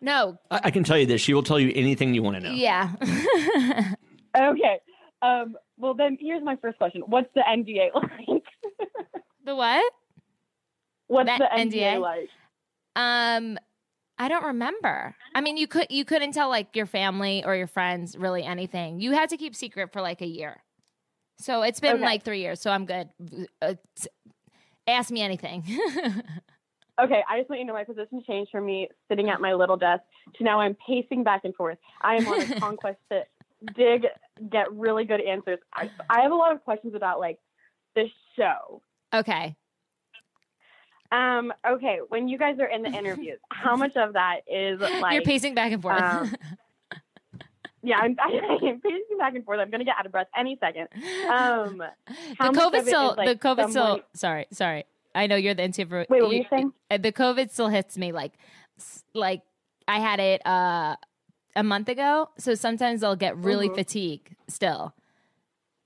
[0.00, 1.20] no, I, I can tell you this.
[1.20, 2.50] She will tell you anything you want to know.
[2.52, 2.92] yeah.
[4.36, 4.78] Okay.
[5.22, 5.56] Um.
[5.78, 7.02] Well, then here's my first question.
[7.06, 8.42] What's the NDA like?
[9.44, 9.92] the what?
[11.06, 12.00] What's The the NDA, NDA?
[12.00, 12.28] like?
[12.96, 13.58] Um,
[14.18, 15.14] I don't remember.
[15.34, 19.00] I mean, you could you couldn't tell like your family or your friends really anything.
[19.00, 20.62] You had to keep secret for like a year.
[21.38, 22.04] So it's been Okay.
[22.04, 22.60] like three years.
[22.60, 23.10] So I'm good.
[23.60, 23.74] Uh,
[24.86, 25.64] ask me anything.
[26.98, 29.52] Okay, I just want you to know my position changed from me sitting at my
[29.52, 30.02] little desk
[30.36, 31.76] to now I'm pacing back and forth.
[32.00, 33.20] I am on a conquest to
[33.74, 34.06] dig,
[34.50, 35.58] get really good answers.
[35.74, 37.38] I, I have a lot of questions about like
[37.94, 38.80] the show.
[39.14, 39.56] okay.
[41.12, 45.14] Um, okay, when you guys are in the interviews, how much of that is like
[45.14, 46.00] You're pacing back and forth.
[46.00, 46.34] um,
[47.82, 49.60] yeah, I'm, I'm pacing back and forth.
[49.60, 50.88] I'm gonna get out of breath any second.
[51.28, 54.00] Um, the COVID still, like, the COVID still.
[54.14, 54.84] Sorry, sorry.
[55.14, 56.10] I know you're the introvert.
[56.10, 56.72] Wait, what were you saying?
[56.90, 58.32] uh, The COVID still hits me like,
[59.14, 59.42] like
[59.88, 60.96] I had it uh,
[61.54, 62.28] a month ago.
[62.38, 63.76] So sometimes I'll get really Mhm.
[63.76, 64.92] fatigued still.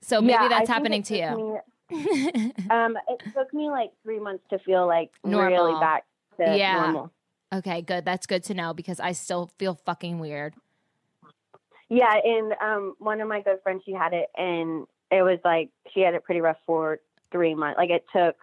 [0.01, 1.37] So maybe Yeah, that's happening to you.
[1.53, 1.59] me-
[2.69, 6.05] um, it took me like three months to feel like really back
[6.37, 6.81] to Yeah.
[6.81, 7.11] normal.
[7.53, 8.05] okay, good.
[8.05, 10.53] That's good to know because I still feel fucking weird.
[11.89, 15.69] Yeah, and um, one of my good friends, she had it, and it was like
[15.93, 16.99] she had it pretty rough for
[17.31, 17.77] three months.
[17.77, 18.35] Like it took,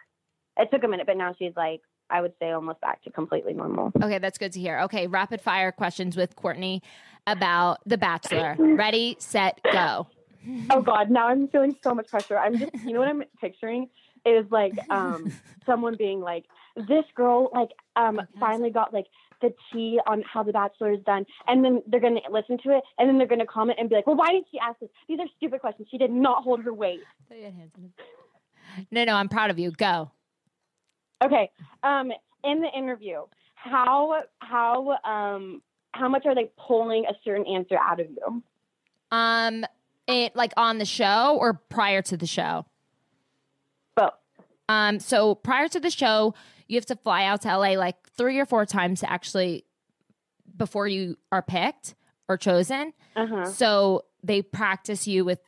[0.58, 1.80] it took a minute, but now she's like,
[2.11, 3.92] I would say almost back to completely normal.
[4.02, 4.80] Okay, that's good to hear.
[4.80, 6.82] Okay, rapid fire questions with Courtney
[7.26, 8.54] about The Bachelor.
[8.58, 10.06] Ready, set, go.
[10.70, 12.38] Oh God, now I'm feeling so much pressure.
[12.38, 13.88] I'm just, you know what I'm picturing
[14.26, 15.32] is like um
[15.66, 16.44] someone being like,
[16.76, 19.06] this girl like um finally got like
[19.40, 22.82] the tea on how the Bachelor is done, and then they're gonna listen to it,
[22.98, 24.88] and then they're gonna comment and be like, well, why did she ask this?
[25.08, 25.88] These are stupid questions.
[25.90, 27.00] She did not hold her weight.
[28.90, 29.70] No, no, I'm proud of you.
[29.72, 30.11] Go.
[31.24, 31.50] Okay.
[31.82, 32.12] Um,
[32.44, 33.22] in the interview,
[33.54, 38.42] how how um how much are they pulling a certain answer out of you?
[39.11, 39.64] Um,
[40.09, 42.64] it like on the show or prior to the show?
[43.94, 44.14] Both.
[44.68, 46.35] Um, so prior to the show,
[46.66, 49.64] you have to fly out to LA like three or four times to actually
[50.57, 51.94] before you are picked
[52.29, 52.92] or chosen.
[53.16, 53.44] Uh huh.
[53.47, 55.40] So they practice you with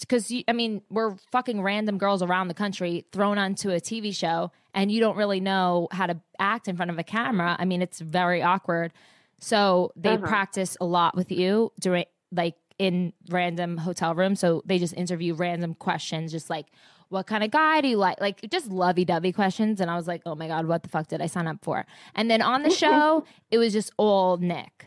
[0.00, 4.50] because I mean we're fucking random girls around the country thrown onto a TV show,
[4.74, 7.56] and you don't really know how to act in front of a camera.
[7.58, 8.92] I mean it's very awkward.
[9.38, 10.26] So they Uh-huh.
[10.26, 14.40] practice a lot with you during like in random hotel rooms.
[14.40, 16.66] So they just interview random questions, just like
[17.10, 18.20] what kind of guy do you like?
[18.20, 19.80] Like just lovey dovey questions.
[19.80, 21.86] And I was like, oh my God, what the fuck did I sign up for?
[22.16, 24.86] And then on the show, it was just all Nick.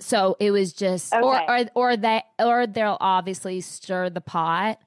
[0.00, 1.68] So it was just, or, or Okay.
[1.74, 4.78] or that, or they'll obviously stir the pot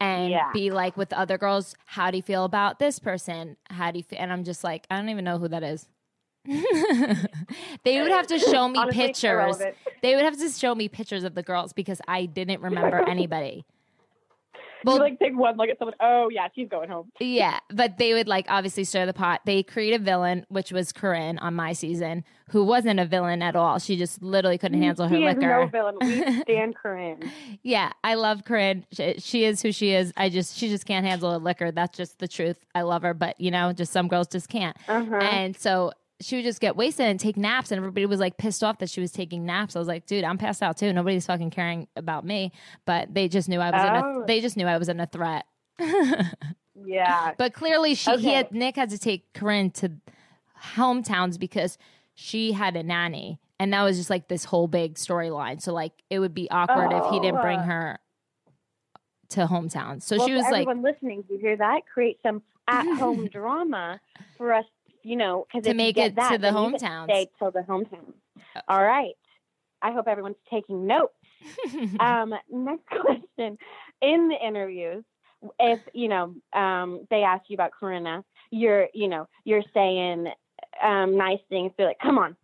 [0.00, 0.52] and Yeah.
[0.54, 3.56] be like with the other girls, how do you feel about this person?
[3.68, 4.18] How do you feel?
[4.18, 5.86] And I'm just like, I don't even know who that is.
[7.84, 9.58] they would have to show me Honestly, pictures.
[10.02, 13.64] They would have to show me pictures of the girls because I didn't remember anybody.
[14.86, 15.94] you like take one look at someone.
[16.00, 17.10] Oh yeah, she's going home.
[17.20, 19.42] Yeah, but they would like obviously stir the pot.
[19.44, 23.54] They create a villain, which was Corinne on my season, who wasn't a villain at
[23.56, 23.78] all.
[23.78, 25.48] She just literally couldn't handle her she is liquor.
[25.48, 25.96] no villain.
[26.00, 27.30] We stand Corinne.
[27.62, 28.86] Yeah, I love Corinne.
[28.92, 30.14] She, she is who she is.
[30.16, 31.70] I just she just can't handle a liquor.
[31.72, 32.56] That's just the truth.
[32.74, 34.76] I love her, but you know, just some girls just can't.
[34.88, 35.14] Uh-huh.
[35.16, 38.62] And so she would just get wasted and take naps, and everybody was like pissed
[38.62, 39.74] off that she was taking naps.
[39.74, 40.92] I was like, dude, I'm passed out too.
[40.92, 42.52] Nobody's fucking caring about me,
[42.84, 44.22] but they just knew I was in Oh.
[44.22, 44.26] a.
[44.26, 45.46] They just knew I was in a threat.
[46.82, 47.32] Yeah.
[47.36, 49.92] But clearly, she he had Nick had to take Corinne to
[50.74, 51.76] hometowns because
[52.14, 55.60] she had a nanny, and that was just like this whole big storyline.
[55.60, 57.42] So like, it would be awkward if he didn't oh.
[57.42, 57.64] bring Oh.
[57.64, 57.98] her
[59.30, 60.02] to hometowns.
[60.04, 61.82] So well, she was for like, everyone listening, do you hear that?
[61.92, 64.00] Create some at-home drama
[64.36, 64.64] for us,
[65.02, 67.04] you know, because To make it to the hometown.
[67.04, 68.12] Stay till the hometown.
[68.68, 69.14] All right.
[69.82, 71.14] I hope everyone's taking notes.
[72.00, 73.58] um, next question.
[74.02, 75.04] In the interviews,
[75.58, 80.26] if you know um, they ask you about Corinna, you're you know you're saying
[80.82, 81.72] um, nice things.
[81.76, 82.36] They're like, "Come on,"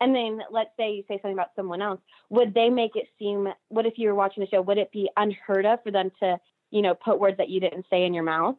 [0.00, 2.00] and then let's say you say something about someone else.
[2.30, 3.48] Would they make it seem?
[3.68, 4.62] What if you were watching the show?
[4.62, 6.38] Would it be unheard of for them to
[6.70, 8.56] you know put words that you didn't say in your mouth?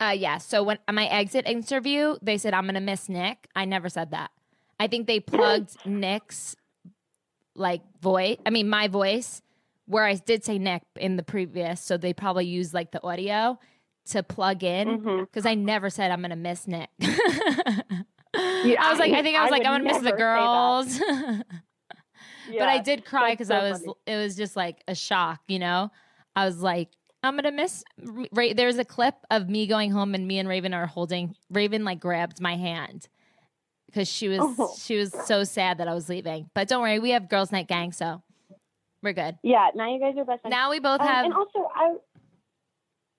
[0.00, 0.38] Uh, yeah.
[0.38, 3.48] So when my exit interview, they said I'm gonna miss Nick.
[3.54, 4.30] I never said that.
[4.78, 6.56] I think they plugged Nick's
[7.54, 8.38] like voice.
[8.46, 9.42] I mean, my voice,
[9.86, 11.80] where I did say Nick in the previous.
[11.80, 13.58] So they probably used like the audio
[14.10, 16.88] to plug in because I never said I'm gonna miss Nick.
[18.34, 20.98] Yeah, I was like, I think I was I like, I'm gonna miss the girls.
[22.58, 23.80] but I did cry because so I was.
[23.80, 23.94] funny.
[24.06, 25.90] It was just like a shock, you know.
[26.36, 26.90] I was like,
[27.22, 27.84] I'm gonna miss.
[28.32, 31.34] Ra- There's a clip of me going home and me and Raven are holding.
[31.50, 33.08] Raven like grabbed my hand
[33.86, 34.74] because she was Oh.
[34.78, 36.48] she was so sad that I was leaving.
[36.54, 38.22] But don't worry, we have girls' night gang, so
[39.02, 39.36] we're good.
[39.42, 40.52] Yeah, now you guys are best friends.
[40.52, 41.94] Now we both Um, have and also, I.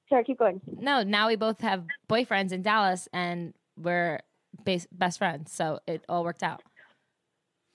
[0.09, 0.59] Sorry, keep going.
[0.67, 1.03] no.
[1.03, 4.19] Now we both have boyfriends in Dallas, and we're
[4.65, 5.53] bas- best friends.
[5.53, 6.61] So it all worked out.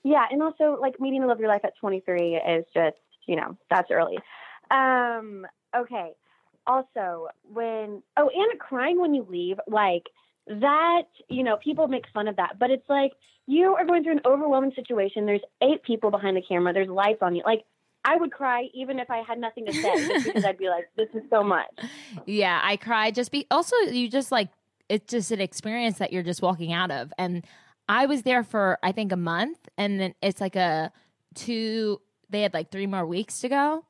[0.03, 2.95] Yeah, and also like meeting the love of your life at 23 is just,
[3.27, 4.17] you know, that's early.
[4.69, 6.11] Um, okay.
[6.65, 10.03] Also, when oh, and crying when you leave, like
[10.47, 13.13] that, you know, people make fun of that, but it's like
[13.47, 15.25] you are going through an overwhelming situation.
[15.25, 16.73] There's eight people behind the camera.
[16.73, 17.43] There's lights on you.
[17.45, 17.63] Like
[18.03, 20.89] I would cry even if I had nothing to say, just because I'd be like,
[20.95, 21.67] this is so much.
[22.25, 24.49] Yeah, I cry just be also you just like
[24.89, 27.11] it's just an experience that you're just walking out of.
[27.17, 27.45] And
[27.89, 30.91] I was there for I think a month and then it's like a
[31.33, 33.85] two they had like three more weeks to go.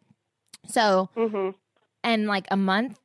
[0.67, 1.49] So, hmm
[2.07, 2.99] and like a month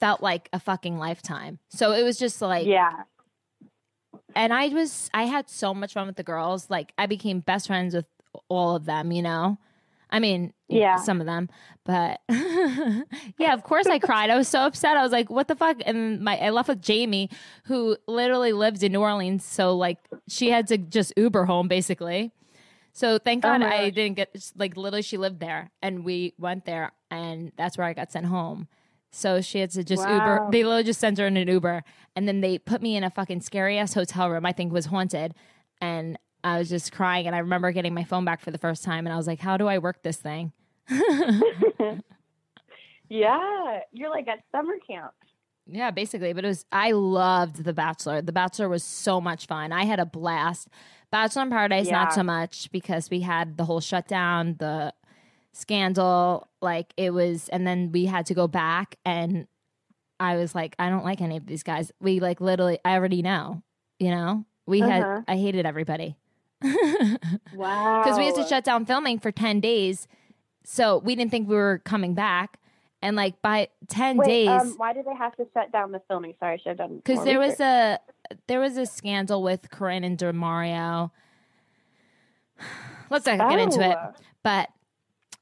[0.00, 1.58] felt like a fucking lifetime.
[1.70, 3.04] So it was just like, Yeah.
[4.34, 6.68] and I was, I had so much fun with the girls.
[6.68, 8.06] Like, I became best friends with
[8.48, 9.58] all of them, you know?
[10.10, 10.96] I mean, Yeah.
[10.96, 11.48] some of them,
[11.84, 14.30] but yeah, of course I cried.
[14.30, 14.96] I was so upset.
[14.96, 15.78] I was like, what the fuck?
[15.84, 17.28] And my, I left with Jamie,
[17.64, 19.44] who literally lives in New Orleans.
[19.44, 22.32] So, like, she had to just Uber home basically.
[22.96, 26.32] So, thank Oh God my I didn't get, like, literally, she lived there and we
[26.38, 28.68] went there, and that's where I got sent home.
[29.10, 30.40] So she had to just Uber.
[30.40, 30.48] Wow.
[30.50, 33.10] They literally just sent her in an Uber, and then they put me in a
[33.10, 34.46] fucking scary ass hotel room.
[34.46, 35.34] I think was haunted,
[35.80, 37.26] and I was just crying.
[37.26, 39.40] And I remember getting my phone back for the first time, and I was like,
[39.40, 40.52] "How do I work this thing?"
[43.08, 43.80] Yeah.
[43.92, 45.12] You're like at summer camp.
[45.66, 46.32] Yeah, basically.
[46.32, 46.64] But it was.
[46.72, 48.22] I loved The Bachelor.
[48.22, 49.72] The Bachelor was so much fun.
[49.72, 50.68] I had a blast.
[51.10, 51.92] Bachelor in Paradise, Yeah.
[52.04, 54.92] not so much because we had the whole shutdown, the
[55.52, 56.48] scandal.
[56.60, 59.46] Like it was, and then we had to go back, and
[60.18, 61.92] I was like, I don't like any of these guys.
[62.00, 63.62] We like literally, I already know.
[63.98, 64.90] You know, we Uh-huh.
[64.90, 65.24] had.
[65.28, 66.16] I hated everybody
[67.54, 68.02] Wow.
[68.04, 70.08] because we had to shut down filming for ten days,
[70.64, 72.58] so we didn't think we were coming back.
[73.06, 76.02] And like by ten Wait, days, um, why did they have to shut down the
[76.08, 76.34] filming?
[76.40, 78.00] Sorry, I should have done because there was a
[78.48, 81.12] there was a scandal with Corinne and Demario.
[83.10, 84.12] Let's not get into it, Oh.
[84.42, 84.70] but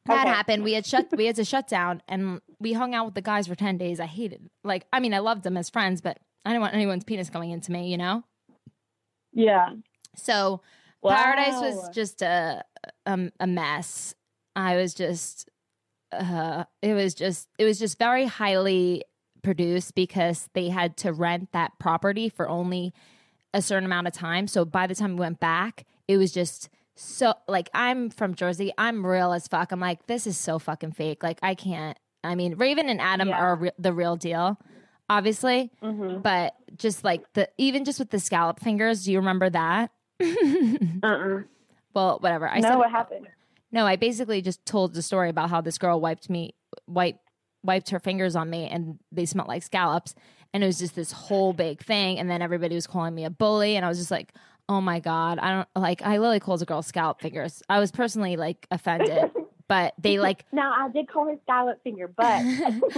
[0.05, 0.29] that Okay.
[0.35, 0.62] happened.
[0.62, 3.46] We had shut we had to shut down, and we hung out with the guys
[3.46, 3.98] for ten days.
[3.98, 7.05] I hated like I mean I loved them as friends, but I didn't want anyone's
[7.05, 8.24] penis going into me, you know.
[9.33, 9.70] Yeah.
[10.16, 10.61] So
[11.03, 12.62] Paradise was just a,
[13.07, 14.14] a a mess.
[14.55, 15.48] I was just
[16.22, 19.03] uh it was just it was just very highly
[19.42, 22.92] produced because they had to rent that property for only
[23.53, 24.46] a certain amount of time.
[24.46, 28.72] So by the time we went back, it was just so like I'm from Jersey.
[28.79, 29.72] I'm real as fuck.
[29.72, 31.22] I'm like this is so fucking fake.
[31.22, 31.98] Like I can't.
[32.22, 33.38] I mean, Raven and Adam Yeah.
[33.38, 34.59] are re- the real deal,
[35.11, 35.70] obviously.
[35.83, 36.20] Mm-hmm.
[36.22, 39.90] But just like the even just with the scallop fingers, do you remember that?
[40.22, 41.42] Uh-uh.
[41.94, 42.48] Well, whatever.
[42.48, 43.29] I no, said what happened?
[43.74, 43.87] No.
[43.87, 46.54] I basically just told the story about how this girl wiped me,
[46.87, 47.20] wiped
[47.62, 50.14] wiped her fingers on me, and they smelled like scallops.
[50.52, 52.18] And it was just this whole big thing.
[52.18, 54.32] And then everybody was calling me a bully, and I was just like,
[54.68, 56.02] oh my god, I don't like.
[56.02, 57.62] I literally called a girl scallop fingers.
[57.68, 59.30] I was personally like offended,
[59.68, 62.42] but they like Now I did call her scallop finger, but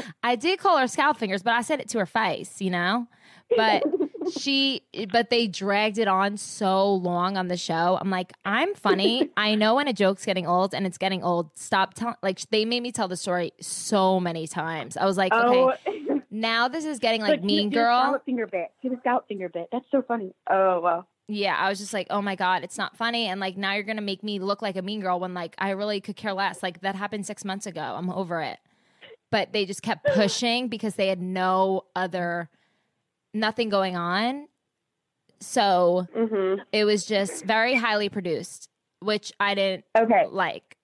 [0.22, 3.08] I did call her scallop fingers, but I said it to her face, you know?
[3.54, 3.84] But
[4.38, 7.98] she, but they dragged it on so long on the show.
[8.00, 9.30] I'm like, I'm funny.
[9.36, 11.50] I know when a joke's getting old and it's getting old.
[11.56, 14.96] Stop telling, like, they made me tell the story so many times.
[14.96, 18.00] I was like, oh, okay, now this is getting like But Mean do Girl.
[18.00, 18.72] Scallop finger bit.
[18.82, 19.68] Do the scallop finger bit.
[19.72, 20.34] That's so funny.
[20.50, 21.06] Oh well.
[21.28, 23.26] Yeah, I was just like, oh my God, it's not funny.
[23.26, 25.56] And like, now you're going to make me look like a mean girl when like
[25.58, 26.62] I really could care less.
[26.62, 27.80] Like, that happened six months ago.
[27.80, 28.58] I'm over it.
[29.30, 32.48] But they just kept pushing because they had no other,
[33.36, 34.48] nothing going on.
[35.40, 36.62] So Mm-hmm.
[36.72, 38.68] it was just very highly produced,
[39.00, 40.26] which I didn't Okay.
[40.30, 40.76] like.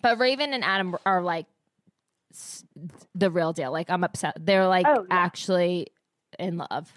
[0.00, 1.46] But Raven and Adam are like
[3.14, 3.72] the real deal.
[3.72, 4.36] Like, I'm upset.
[4.38, 5.16] They're like Oh, yeah.
[5.16, 5.88] actually
[6.38, 6.92] in love.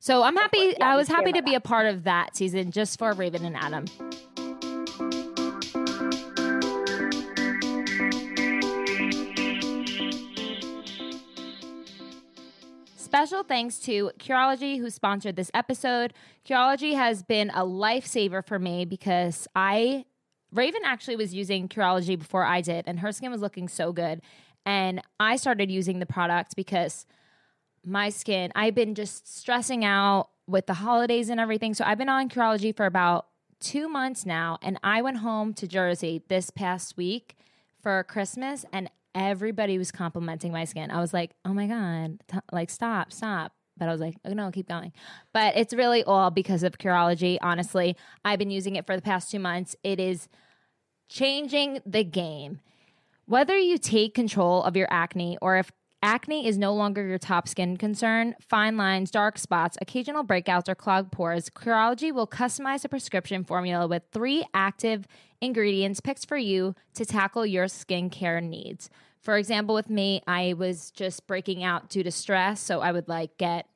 [0.00, 0.74] So I'm happy.
[0.78, 3.56] Yeah, I was happy to be a part of that season just for Raven and
[3.56, 3.84] Adam.
[13.16, 16.12] Special thanks to Curology who sponsored this episode.
[16.46, 20.04] Curology has been a lifesaver for me because I
[20.52, 24.20] Raven actually was using Curology before I did and her skin was looking so good
[24.66, 27.06] and I started using the product because
[27.86, 31.72] my skin, I've been just stressing out with the holidays and everything.
[31.72, 33.28] So I've been on Curology for about
[33.60, 34.58] two months now.
[34.60, 37.34] And I went home to Jersey this past week
[37.80, 40.90] for Christmas and everybody was complimenting my skin.
[40.90, 43.52] I was like, oh my God, t- like stop, stop.
[43.78, 44.92] But I was like, oh no, keep going.
[45.32, 47.38] But it's really all because of Curology.
[47.40, 49.74] Honestly, I've been using it for the past two months.
[49.82, 50.28] It is
[51.08, 52.60] changing the game.
[53.24, 57.48] Whether you take control of your acne or if acne is no longer your top
[57.48, 62.88] skin concern, fine lines, dark spots, occasional breakouts, or clogged pores, Curology will customize a
[62.88, 65.06] prescription formula with three active
[65.40, 68.88] ingredients picked for you to tackle your skincare needs.
[69.26, 73.08] For example, with me, I was just breaking out due to stress, so I would
[73.08, 73.66] like get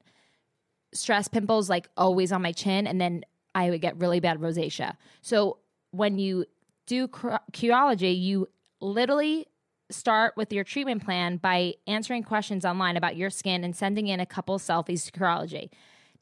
[0.95, 4.95] stress pimples like always on my chin and then I would get really bad rosacea.
[5.23, 5.59] So
[5.91, 6.45] when you
[6.87, 8.47] do Curology, you
[8.81, 9.49] literally
[9.91, 14.21] start with your treatment plan by answering questions online about your skin and sending in
[14.21, 15.69] a couple selfies to Curology.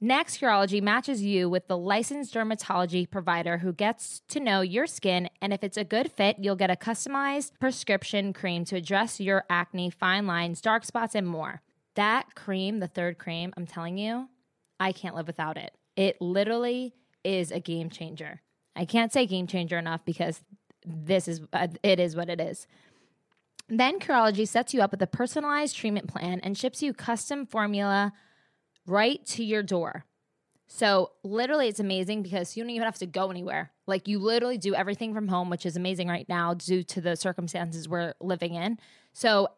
[0.00, 5.28] Next, Curology matches you with the licensed dermatology provider who gets to know your skin,
[5.42, 9.42] and if it's a good fit, you'll get a customized prescription cream to address your
[9.50, 11.62] acne, fine lines, dark spots, and more.
[11.96, 14.28] That cream, the third cream, I'm telling you,
[14.78, 15.72] I can't live without it.
[15.96, 16.94] It literally
[17.24, 18.40] is a game changer.
[18.76, 20.44] I can't say game changer enough because
[20.86, 22.68] this is uh, it is what it is.
[23.68, 28.12] Then Curology sets you up with a personalized treatment plan and ships you custom formula
[28.88, 30.04] right to your door.
[30.66, 33.72] So literally it's amazing because you don't even have to go anywhere.
[33.86, 37.16] Like you literally do everything from home, which is amazing right now due to the
[37.16, 38.78] circumstances we're living in.
[39.14, 39.48] So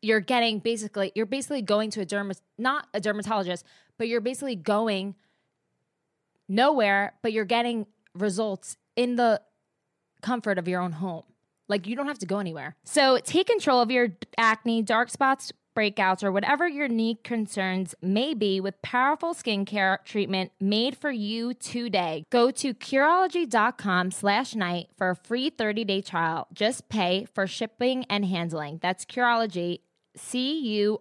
[0.00, 3.64] you're getting basically you're basically going to a dermat not a dermatologist,
[3.98, 5.14] but you're basically going
[6.48, 9.40] nowhere, but you're getting results in the
[10.22, 11.24] comfort of your own home.
[11.68, 12.76] Like you don't have to go anywhere.
[12.84, 18.34] So take control of your acne, dark spots, breakouts, or whatever your unique concerns may
[18.34, 22.24] be with powerful skincare treatment made for you today.
[22.30, 26.46] Go to Curology.com slash night for a free 30-day trial.
[26.52, 28.78] Just pay for shipping and handling.
[28.82, 29.80] That's Curology,
[30.16, 30.96] C-U-R-O-L-O-G-Y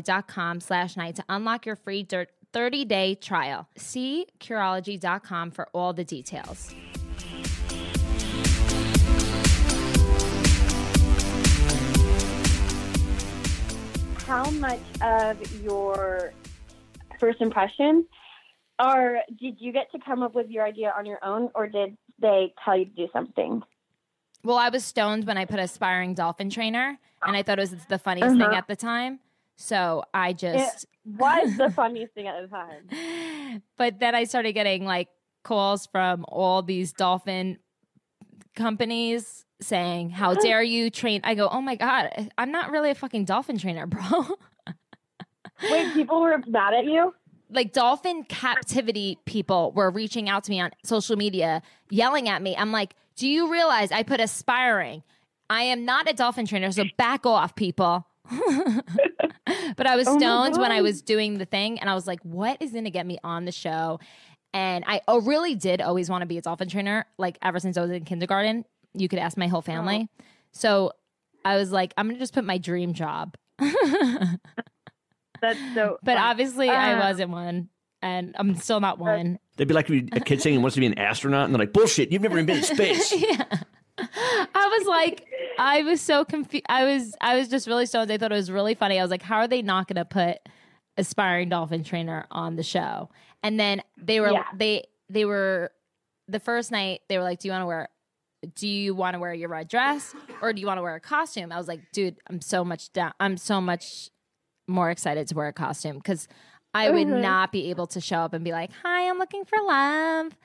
[0.00, 3.68] dot com slash night to unlock your free 30-day trial.
[3.76, 6.74] See Curology.com for all the details.
[14.28, 16.34] How much of your
[17.18, 18.04] first impression
[18.78, 21.96] are did you get to come up with your idea on your own or did
[22.20, 23.62] they tell you to do something?
[24.44, 27.86] Well i was stoned when i put aspiring dolphin trainer and i thought it was
[27.86, 28.50] the funniest uh-huh.
[28.50, 29.18] thing at the time.
[29.56, 33.62] So i just it was the funniest thing at the time.
[33.78, 35.08] But then i started getting like
[35.42, 37.58] calls from all these dolphin
[38.54, 41.20] companies saying, How dare you train?
[41.24, 44.02] I go, Oh my God, I'm not really a fucking dolphin trainer, bro.
[45.70, 47.14] Wait, people were mad at you?
[47.50, 52.56] Like dolphin captivity people were reaching out to me on social media, yelling at me.
[52.56, 55.02] I'm like, Do you realize I put aspiring?
[55.50, 58.06] I am not a dolphin trainer, so back off, people.
[59.76, 62.20] but I was oh stoned when I was doing the thing, and I was like,
[62.22, 63.98] What is going to get me on the show?
[64.54, 67.76] And I oh, really did always want to be a dolphin trainer, like ever since
[67.76, 68.64] I was in kindergarten
[68.94, 70.08] you could ask my whole family.
[70.08, 70.24] Oh.
[70.52, 70.92] So
[71.44, 73.36] I was like, I'm gonna just put my dream job.
[75.40, 75.98] That's so.
[76.02, 77.68] But obviously, uh, I wasn't one,
[78.02, 79.38] and I'm still not one.
[79.56, 81.72] They'd be like a kid saying he wants to be an astronaut, and they're like,
[81.72, 82.10] "Bullshit!
[82.10, 83.44] You've never even been in space." yeah.
[83.98, 85.26] I was like,
[85.58, 86.66] I was so confused.
[86.68, 88.12] I was, I was just really stoned.
[88.12, 88.98] I thought it was really funny.
[88.98, 90.38] I was like, how are they not going to put
[90.96, 93.10] aspiring dolphin trainer on the show?
[93.42, 94.44] And then they were, yeah.
[94.54, 95.72] they, they were
[96.28, 97.00] the first night.
[97.08, 97.88] They were like, "Do you want to wear
[98.54, 101.00] do you want to wear your red dress or do you want to wear a
[101.00, 101.52] costume?
[101.52, 103.12] I was like, dude, I'm so much down.
[103.18, 104.10] I'm so much
[104.66, 106.28] more excited to wear a costume because
[106.74, 107.22] I would mm-hmm.
[107.22, 110.36] not be able to show up and be like, hi, I'm looking for love.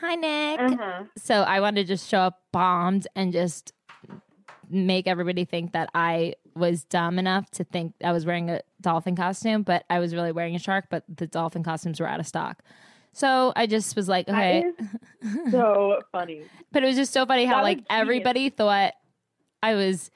[0.00, 0.60] Hi, Nick.
[0.60, 1.04] Mm-hmm.
[1.16, 3.72] So I wanted to just show up bombed and just
[4.68, 9.16] make everybody think that I was dumb enough to think I was wearing a dolphin
[9.16, 12.26] costume, but I was really wearing a shark, but the dolphin costumes were out of
[12.26, 12.62] stock.
[13.12, 14.64] So I just was like, okay.
[15.50, 16.42] so funny.
[16.72, 18.92] but it was just so funny how like everybody thought
[19.62, 20.10] I was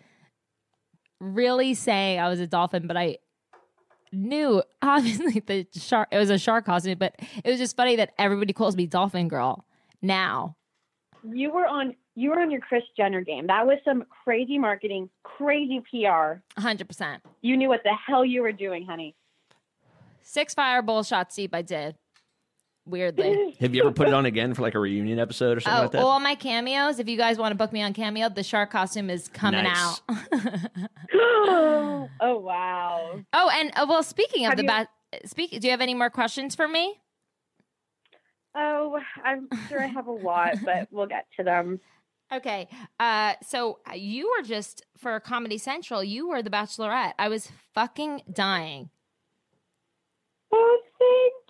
[1.20, 3.18] really saying I was a dolphin, but I
[4.12, 7.14] knew obviously the shark it was a shark costume, but
[7.44, 9.64] it was just funny that everybody calls me dolphin girl
[10.00, 10.56] now.
[11.28, 13.46] You were on you were on your Kris Jenner game.
[13.46, 16.42] That was some crazy marketing, crazy PR.
[16.60, 17.20] 100%.
[17.40, 19.14] You knew what the hell you were doing, honey.
[20.20, 21.96] Six fireball shots deep I did
[22.86, 23.56] weirdly.
[23.60, 25.82] Have you ever put it on again for like a reunion episode or something oh,
[25.82, 26.02] like that?
[26.02, 26.98] All my cameos.
[26.98, 30.00] If you guys want to book me on Cameo, the shark costume is coming nice.
[30.08, 30.18] out.
[31.14, 33.20] oh wow!
[33.32, 34.88] Oh, and uh, well, speaking of have the bat,
[35.24, 35.50] speak.
[35.50, 37.00] Do you have any more questions for me?
[38.54, 41.80] Oh, I'm sure I have a lot, but we'll get to them.
[42.32, 42.68] Okay.
[42.98, 46.02] Uh, so you were just for Comedy Central.
[46.02, 47.12] You were the Bachelorette.
[47.18, 48.90] I was fucking dying.
[50.50, 50.91] Oh, thank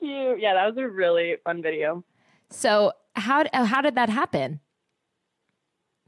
[0.02, 0.36] you.
[0.38, 2.04] Yeah, that was a really fun video.
[2.50, 4.60] So how how did that happen?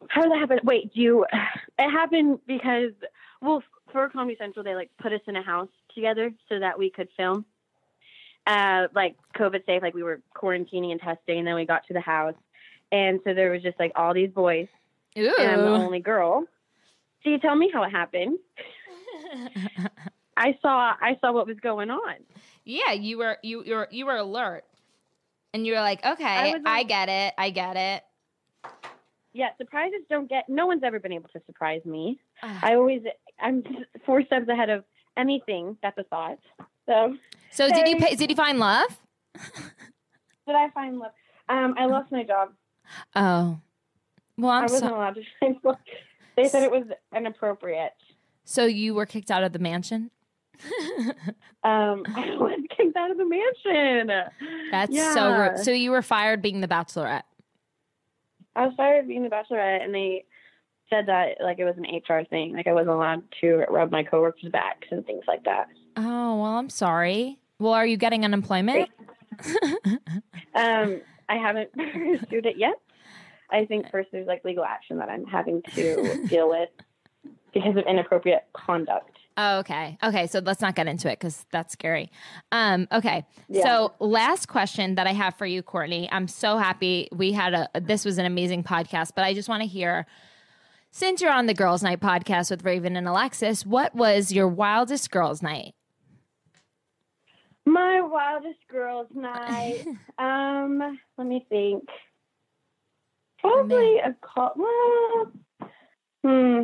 [0.09, 0.61] How did that happen?
[0.65, 1.27] Wait, do you?
[1.77, 2.93] It happened because
[3.43, 6.91] well, for Comedy Central, they like put us in a house together so that we
[6.91, 7.45] could film.
[8.47, 11.95] Uh, like COVID safe, like we were quarantining and testing, and then we got to
[11.95, 12.35] the house,
[12.93, 14.69] and so there was just like all these boys,
[15.19, 15.35] Ooh.
[15.39, 16.45] and I'm the only girl.
[17.23, 18.39] So you tell me how it happened.
[20.37, 22.15] I saw I saw what was going on.
[22.65, 24.65] Yeah, you were you you were you were alert,
[25.53, 28.03] and you were like, okay, I, I get it, I get it.
[29.33, 30.49] Yeah, surprises don't get.
[30.49, 32.21] No one's ever been able to surprise me.
[32.43, 33.03] I always
[33.41, 33.63] I'm
[34.07, 34.85] four steps ahead of
[35.17, 36.39] anything that's a thought.
[36.87, 37.17] So
[37.51, 39.01] So did you did you find love?
[40.47, 41.13] did I find love?
[41.49, 42.53] Um, I lost my job.
[43.17, 43.59] Oh,
[44.39, 45.77] well, I I'm wasn't so, allowed to find love.
[46.37, 47.93] They said it was inappropriate.
[48.45, 50.11] so you were kicked out of the mansion.
[51.65, 54.11] Um, I was kicked out of the mansion.
[54.71, 55.59] That's so rude.
[55.65, 57.23] So you were fired being the bachelorette.
[58.55, 60.27] I was fired being the bachelorette, and they
[60.91, 62.53] said that like it was an HR thing.
[62.55, 65.69] Like I wasn't allowed to rub my coworkers' backs and things like that.
[65.97, 67.39] Oh well, I'm sorry.
[67.59, 68.91] Well, are you getting unemployment?
[70.55, 72.75] Um, I haven't pursued it yet.
[73.51, 76.69] I think first there's like legal action that I'm having to deal with
[77.53, 79.19] because of inappropriate conduct.
[79.37, 79.99] Oh, okay.
[80.03, 80.27] Okay.
[80.27, 82.11] So let's not get into it because that's scary.
[82.53, 83.27] Um, okay.
[83.49, 83.63] Yeah.
[83.65, 86.09] So last question that I have for you, Courtney.
[86.13, 89.63] I'm so happy we had a this was an amazing podcast, but I just want
[89.63, 90.07] to hear
[90.97, 95.11] since you're on the girls' night podcast with Raven and Alexis, what was your wildest
[95.11, 95.75] girls' night?
[97.67, 99.85] My wildest girls' night.
[100.19, 101.89] um, let me think.
[103.41, 104.53] Probably a call.
[104.55, 105.33] Well,
[106.23, 106.63] hmm.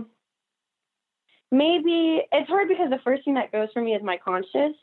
[1.50, 4.76] Maybe it's hard because the first thing that goes for me is my conscience.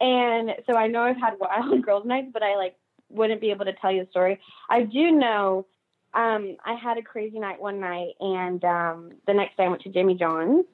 [0.00, 2.76] and so I know I've had wild girls' nights, but I like
[3.10, 4.40] wouldn't be able to tell you the story.
[4.68, 5.66] I do know.
[6.14, 9.82] Um, I had a crazy night one night, and um, the next day I went
[9.82, 10.64] to Jimmy John's,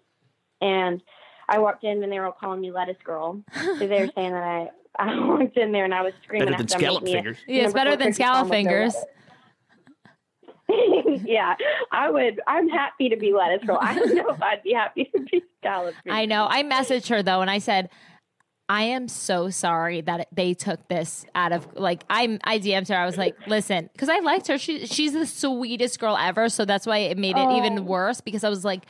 [0.60, 1.02] and
[1.48, 3.42] I walked in and they were all calling me lettuce girl.
[3.54, 6.56] So they were saying that I I walked in there and I was screaming Better
[6.58, 7.38] than at them, scallop "Make me fingers.
[7.46, 8.94] Yeah, it's better than cookie scallop sandwich with no fingers.
[10.70, 11.54] Lettuce." yeah,
[11.92, 12.40] I would.
[12.46, 13.78] I'm happy to be lettuce girl.
[13.80, 15.94] I don't know if I'd be happy to be scallop.
[16.08, 16.46] I know.
[16.48, 17.90] I messaged her though, and I said,
[18.68, 22.96] "I am so sorry that they took this out of like." I I DM'd her.
[22.96, 24.58] I was like, "Listen," because I liked her.
[24.58, 26.48] She she's the sweetest girl ever.
[26.48, 27.56] So that's why it made it Oh.
[27.56, 28.86] even worse because I was like,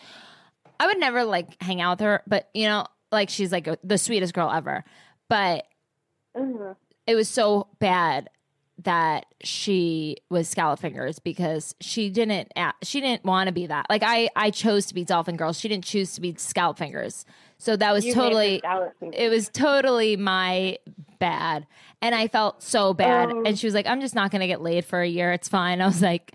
[0.78, 3.98] I would never like hang out with her, but you know, like she's like the
[3.98, 4.84] sweetest girl ever.
[5.28, 5.66] But
[6.34, 6.76] Ugh.
[7.06, 8.28] it was so bad
[8.84, 12.52] that she was scallop fingers because she didn't
[12.82, 13.86] she didn't want to be that.
[13.90, 15.52] Like i i chose to be dolphin girl.
[15.52, 17.24] She didn't choose to be scallop fingers.
[17.58, 18.62] So that was You totally
[19.12, 20.78] it was totally my
[21.18, 21.66] bad.
[22.00, 23.30] And i felt so bad.
[23.32, 23.42] Oh.
[23.44, 25.32] and she was like i'm just not gonna get laid for a year.
[25.32, 25.80] It's fine.
[25.82, 26.32] I was like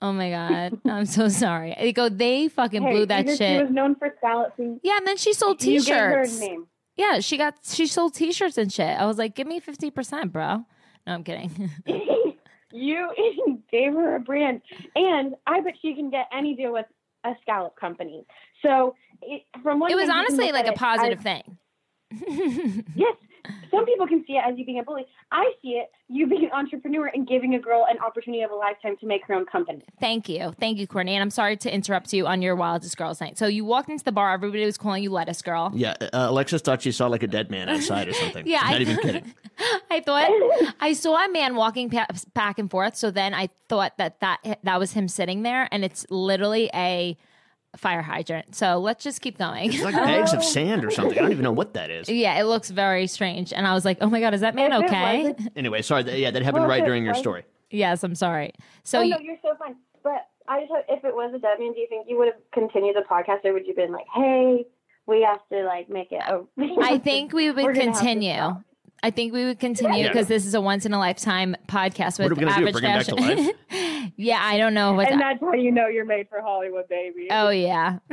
[0.00, 0.78] oh my god.
[0.86, 1.76] I'm so sorry.
[1.76, 3.38] I go they fucking Hey, blew that shit.
[3.38, 4.80] She was known for scallop fingers.
[4.82, 6.40] yeah and then she sold You gave her a t-shirts.
[6.40, 6.66] name.
[6.96, 8.98] yeah she got she sold t-shirts and shit.
[8.98, 10.64] I was like give me 50% bro
[11.06, 11.70] no i'm kidding
[12.72, 13.10] you
[13.70, 14.62] gave her a brand,
[14.94, 16.86] and I bet she can get any deal with
[17.24, 18.24] a scallop company.
[18.62, 21.58] So, it, from one it was thing you can honestly like a positive as- thing.
[22.94, 23.16] Yes,
[23.70, 25.06] some people can see it as you being a bully.
[25.30, 28.54] I see it you being an entrepreneur and giving a girl an opportunity of a
[28.54, 29.82] lifetime to make her own company.
[30.00, 30.52] Thank you.
[30.60, 31.14] Thank you, Courtney.
[31.14, 33.38] And I'm sorry to interrupt you on your wildest girls night.
[33.38, 35.70] So you walked into the bar, everybody was calling you lettuce girl.
[35.74, 38.46] Yeah, uh, Alexis thought she saw like a dead man outside or something.
[38.52, 39.34] Yeah, I'm not I- even kidding.
[39.90, 40.30] I thought
[40.80, 42.96] I saw a man walking pa- back and forth.
[42.96, 47.16] So then I thought that, that that was him sitting there, and it's literally a
[47.76, 48.54] fire hydrant.
[48.54, 49.72] So let's just keep going.
[49.72, 51.18] It's like bags of sand or something.
[51.18, 52.08] I don't even know what that is.
[52.08, 53.52] yeah, it looks very strange.
[53.52, 55.22] And I was like, oh my God, is that man If it okay?
[55.32, 56.02] wasn't- Anyway, sorry.
[56.02, 57.44] That, yeah, that happened Well, right if during your wasn't- story.
[57.70, 58.52] yes, I'm sorry.
[58.84, 59.76] So oh you, no, you're so fine.
[60.02, 62.26] But I just have, if it was a dead man, do you think you would
[62.26, 64.64] have continued the podcast, or would you have been like, "Hey,
[65.06, 66.20] we have to like make it"?
[66.26, 66.44] A-
[66.82, 68.34] I think we We're would gonna have to continue.
[68.34, 68.62] stop.
[69.04, 70.08] I think we would continue Yeah.
[70.08, 72.68] because this is a once in a lifetime podcast with What are we gonna do,
[72.68, 74.12] average bring him back to fashion.
[74.16, 75.10] yeah, I don't know what.
[75.10, 77.26] and that's how you know you're made for Hollywood, baby.
[77.30, 77.98] oh yeah,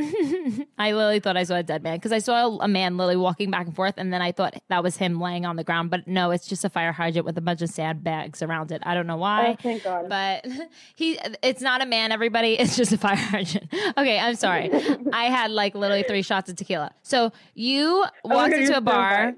[0.80, 3.52] I literally thought I saw a dead man because I saw a man literally walking
[3.52, 5.92] back and forth, and then I thought that was him laying on the ground.
[5.92, 8.82] But no, it's just a fire hydrant with a bunch of sandbags around it.
[8.84, 9.52] I don't know why.
[9.52, 10.10] Oh, thank God.
[10.10, 10.46] But
[10.96, 12.54] he, it's not a man, everybody.
[12.60, 13.72] It's just a fire hydrant.
[13.98, 14.72] Okay, I'm sorry.
[15.14, 16.92] I had like literally three shots of tequila.
[17.04, 19.38] So you oh, walked you're into a bar fine.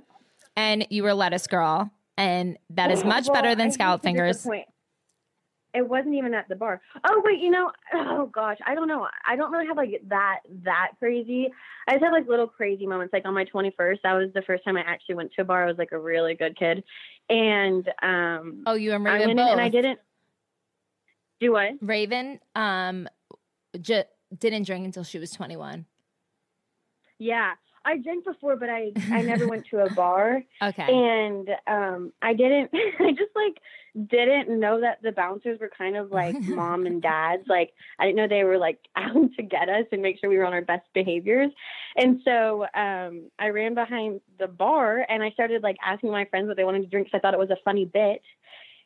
[0.55, 4.47] And you were lettuce girl, and that is much Well, better than hate scallop fingers.
[5.73, 6.81] It wasn't even at the bar.
[7.07, 9.07] Oh wait, you know, oh gosh, I don't know.
[9.25, 11.47] I don't really have like that that crazy.
[11.87, 13.13] I just have like little crazy moments.
[13.13, 15.63] Like on my 21st, that was the first time I actually went to a bar.
[15.63, 16.83] I was like a really good kid,
[17.29, 19.51] and um, Oh, you and I Raven went in both.
[19.53, 19.99] and I didn't
[21.39, 21.71] do what?
[21.81, 23.07] Raven um
[23.79, 24.03] j-
[24.37, 25.85] didn't drink until she was 21.
[27.17, 27.53] Yeah,
[27.85, 30.43] I drank before, but I I never went to a bar.
[30.61, 30.83] Okay.
[30.83, 32.69] and um i didn't
[32.99, 33.57] i just like
[34.09, 38.17] didn't know that the bouncers were kind of like mom and dads like i didn't
[38.17, 40.61] know they were like out to get us and make sure we were on our
[40.61, 41.51] best behaviors
[41.97, 46.47] and so um i ran behind the bar and i started like asking my friends
[46.47, 48.21] what they wanted to drink because i thought it was a funny bit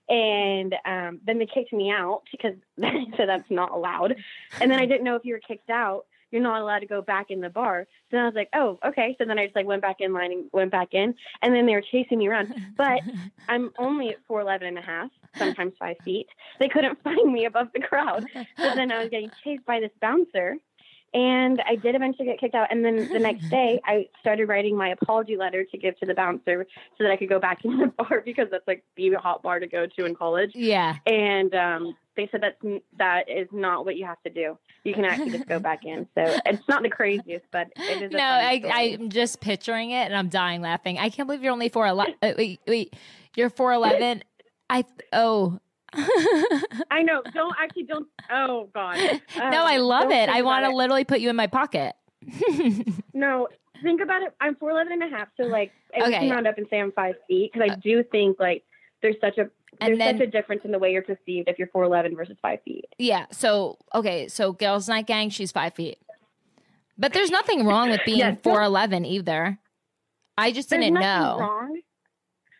[0.07, 4.15] and um, then they kicked me out because they said that's not allowed.
[4.61, 7.01] And then I didn't know if you were kicked out you're not allowed to go
[7.01, 7.87] back in the bar.
[8.09, 9.15] So then I was like, oh, okay.
[9.17, 11.65] So then I just like went back in line and went back in, and then
[11.65, 12.53] they were chasing me around.
[12.77, 13.01] But
[13.49, 16.27] I'm only at four eleven and a half, sometimes five feet.
[16.59, 18.25] They couldn't find me above the crowd.
[18.57, 20.57] So then I was getting chased by this bouncer.
[21.15, 22.67] And I did eventually get kicked out.
[22.69, 26.13] And then the next day, I started writing my apology letter to give to the
[26.13, 29.41] bouncer so that I could go back in the bar because that's like the hot
[29.41, 30.51] bar to go to in college.
[30.53, 30.97] Yeah.
[31.05, 34.57] And um, they said that's that is not what you have to do.
[34.83, 36.05] You can actually just go back in.
[36.15, 38.11] So it's not the craziest, but it is.
[38.11, 38.93] No, fun I, story.
[38.93, 40.99] I'm just picturing it and I'm dying laughing.
[40.99, 42.15] I can't believe you're only four eleven.
[42.21, 42.93] Uh, wait, wait,
[43.37, 44.21] you're four eleven.
[44.69, 45.59] I oh.
[46.91, 47.21] I know.
[47.33, 48.07] Don't actually don't.
[48.31, 48.97] Oh God.
[49.37, 50.29] no, um, I love it.
[50.29, 50.75] I want to it.
[50.75, 51.95] literally put you in my pocket.
[53.13, 53.47] No,
[53.81, 54.33] think about it.
[54.41, 56.19] I'm four eleven and a half, so like I Okay.
[56.19, 58.63] can round up and say I'm five feet because I uh, do think like
[59.01, 61.69] there's such a there's then- such a difference in the way you're perceived if you're
[61.69, 62.85] four eleven versus five feet.
[62.97, 63.25] Yeah.
[63.31, 64.27] So okay.
[64.27, 65.29] So girls' night gang.
[65.29, 65.97] She's five feet.
[66.97, 69.59] But there's nothing wrong with being four eleven either.
[70.37, 71.37] I just didn't know.
[71.39, 71.79] wrong.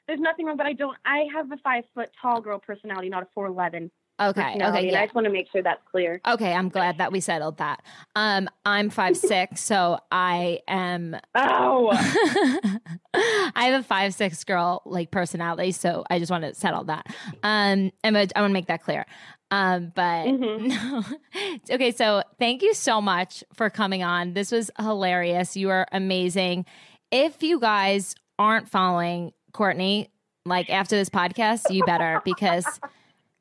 [0.08, 0.97] There's nothing wrong, but I don't.
[1.06, 4.56] I have a five foot tall girl personality, not a four eleven Okay.
[4.62, 4.91] Okay.
[4.91, 5.01] Yeah.
[5.01, 6.22] I just want to make sure that's clear.
[6.26, 6.53] Okay.
[6.53, 7.82] I'm glad that we settled that.
[8.16, 11.18] Um, I'm five six, so I am.
[11.36, 11.89] Oh,
[13.14, 17.08] I have a five six girl like personality, so I just want to settle that.
[17.43, 19.06] Um, and I want to make that clear.
[19.51, 20.68] Um, but Mhm.
[21.70, 21.74] no.
[21.76, 24.34] okay, so thank you so much for coming on.
[24.34, 25.58] This was hilarious.
[25.58, 26.66] You are amazing.
[27.12, 30.10] If you guys aren't following Courtney,
[30.45, 32.66] like after this podcast, you better because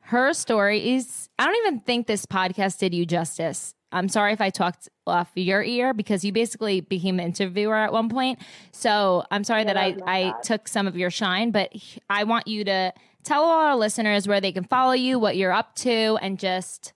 [0.01, 3.75] her story is I don't even think this podcast did you justice.
[3.91, 7.93] I'm sorry if I talked off your ear because you basically became an interviewer at
[7.93, 8.39] one point.
[8.73, 10.43] So I'm sorry that I, that my I bad.
[10.45, 11.73] took some of your shine, but
[12.09, 12.93] I want you to
[13.25, 16.93] tell all our listeners where they can follow you, what you're up to, and just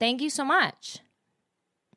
[0.00, 1.00] thank you so much.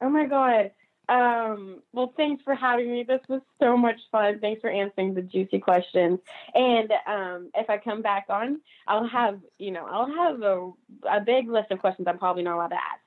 [0.01, 0.71] oh my god.
[1.09, 3.03] Um, well, thanks for having me.
[3.03, 4.39] This was so much fun.
[4.39, 6.19] Thanks for answering the juicy questions.
[6.53, 10.71] And um, if I come back on, I'll have you know I'll have a,
[11.09, 13.01] a big list of questions I'm probably not allowed to ask.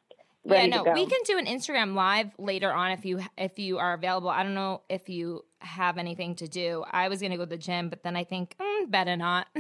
[0.44, 3.94] Yeah, no, we can do an Instagram live later on if you if you are
[3.94, 4.28] available.
[4.28, 6.84] I don't know if you have anything to do.
[6.90, 9.46] I was gonna go to the gym, but then I think mm, better not.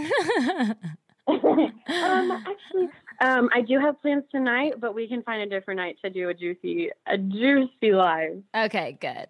[1.28, 2.88] um, actually,
[3.22, 6.28] um, I do have plans tonight, but we can find a different night to do
[6.28, 8.42] a juicy, a juicy live.
[8.54, 9.26] okay, good.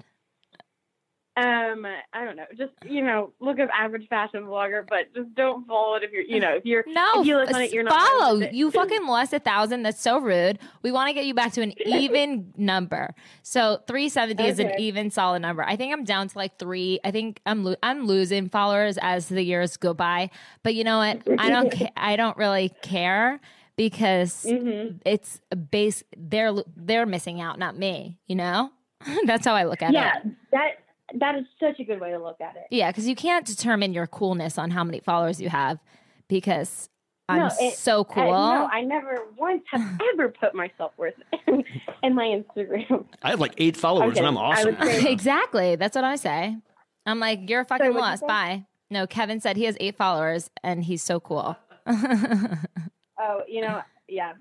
[1.35, 5.67] Um, I don't know, just you know, look up average fashion blogger, but just don't
[5.67, 7.85] follow it if you're, you know, if you're, No, if you look on it, you're
[7.85, 8.35] not follow.
[8.53, 9.83] You fucking lost a thousand.
[9.83, 10.59] That's so rude.
[10.83, 13.15] We want to get you back to an even number.
[13.43, 15.63] So three seventy is an even solid number.
[15.63, 17.01] I think I'm down to like three.
[17.03, 20.29] I think I'm lo- I'm losing followers as the years go by.
[20.63, 21.23] But you know what?
[21.39, 21.73] I don't.
[21.79, 23.41] Ca- I don't really care
[23.77, 25.01] because Mhm.
[25.05, 26.03] it's a base.
[26.17, 28.19] They're they're missing out, not me.
[28.27, 28.71] You know.
[29.27, 30.23] That's how I look at Yeah, it.
[30.25, 30.71] Yeah, that
[31.19, 32.65] that is such a good way to look at it.
[32.71, 35.79] Yeah, because you can't determine your coolness on how many followers you have
[36.29, 36.89] because
[37.29, 38.25] I'm No, it- so I, cool.
[38.33, 39.81] no, I never once have
[40.15, 41.15] ever put my self worth
[41.47, 41.65] in,
[42.03, 43.07] in my Instagram.
[43.23, 44.77] I have like eight followers and I'm awesome.
[44.81, 45.77] say- exactly.
[45.77, 46.57] That's what I say.
[47.05, 48.21] I'm like, you're fucking what'd you lost.
[48.21, 48.27] say?
[48.27, 48.65] Bye.
[48.91, 51.57] No, Kevin said he has eight followers and he's so cool.
[53.23, 54.33] Oh, you know, yeah.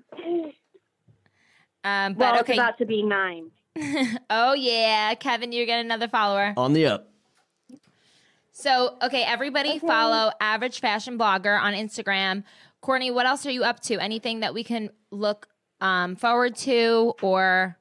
[1.83, 3.51] Um, Well, but it's about to be nine.
[4.29, 6.53] oh yeah, Kevin, you're getting another follower.
[6.57, 7.07] On the up.
[8.51, 12.43] So okay, everybody follow Average Fashion Blogger on Instagram.
[12.81, 13.99] Courtney, what else are you up to?
[13.99, 15.47] Anything that we can look
[15.79, 17.77] um, forward to, or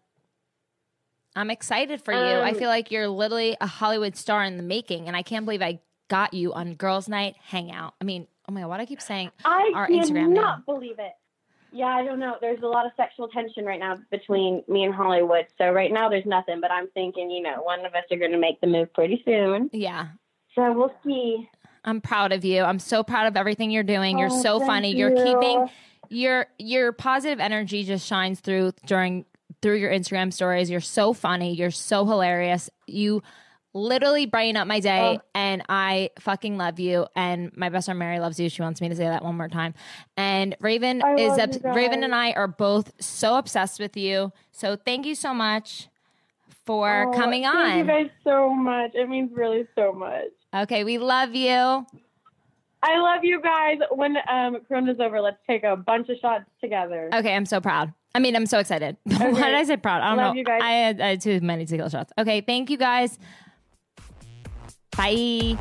[1.35, 2.19] I'm excited for you.
[2.19, 5.45] I Um, feel like you're literally a Hollywood star in the making, and I can't
[5.45, 7.95] believe I got you on Girls' Night Hangout.
[8.01, 10.65] I mean, oh my god, do I keep saying I our Instagram cannot name?
[10.67, 11.13] believe it.
[11.73, 12.35] Yeah, I don't know.
[12.41, 15.47] There's a lot of sexual tension right now between me and Hollywood.
[15.57, 18.33] So right now there's nothing, but I'm thinking, you know, one of us are going
[18.33, 19.71] to make the move pretty soon.
[19.73, 20.09] Yeah.
[20.57, 21.49] So we'll see.
[21.85, 22.63] I'm proud of you.
[22.63, 24.19] I'm so proud of everything you're doing.
[24.19, 24.97] You're Oh, so funny.
[24.97, 25.69] You're keeping
[26.09, 29.25] your your positive energy just shines through during
[29.63, 30.69] through your Instagram stories.
[30.71, 31.55] You're so funny.
[31.55, 32.69] You're so hilarious.
[32.89, 33.23] You
[33.73, 35.25] literally brighten up my day Oh.
[35.35, 38.49] and I fucking love you and my best friend Mary loves you.
[38.49, 39.75] She wants me to say that one more time.
[40.17, 44.33] And Raven I is obs- Raven and I are both so obsessed with you.
[44.51, 45.89] So thank you so much
[46.67, 47.55] for Oh, coming on.
[47.55, 48.91] Thank you guys so much.
[48.95, 50.27] It means really so much.
[50.55, 51.87] okay, we love you.
[52.83, 53.77] I love you guys.
[53.91, 57.11] When um, Corona's over, let's take a bunch of shots together.
[57.15, 57.93] Okay, I'm so proud.
[58.15, 58.97] I mean, I'm so excited.
[59.05, 60.03] Why did I say proud?
[60.03, 60.39] I don't Love know.
[60.39, 60.61] you guys.
[60.65, 62.13] I had, I had too many tequila shots.
[62.19, 63.19] Okay, thank you guys.
[65.01, 65.57] Bye.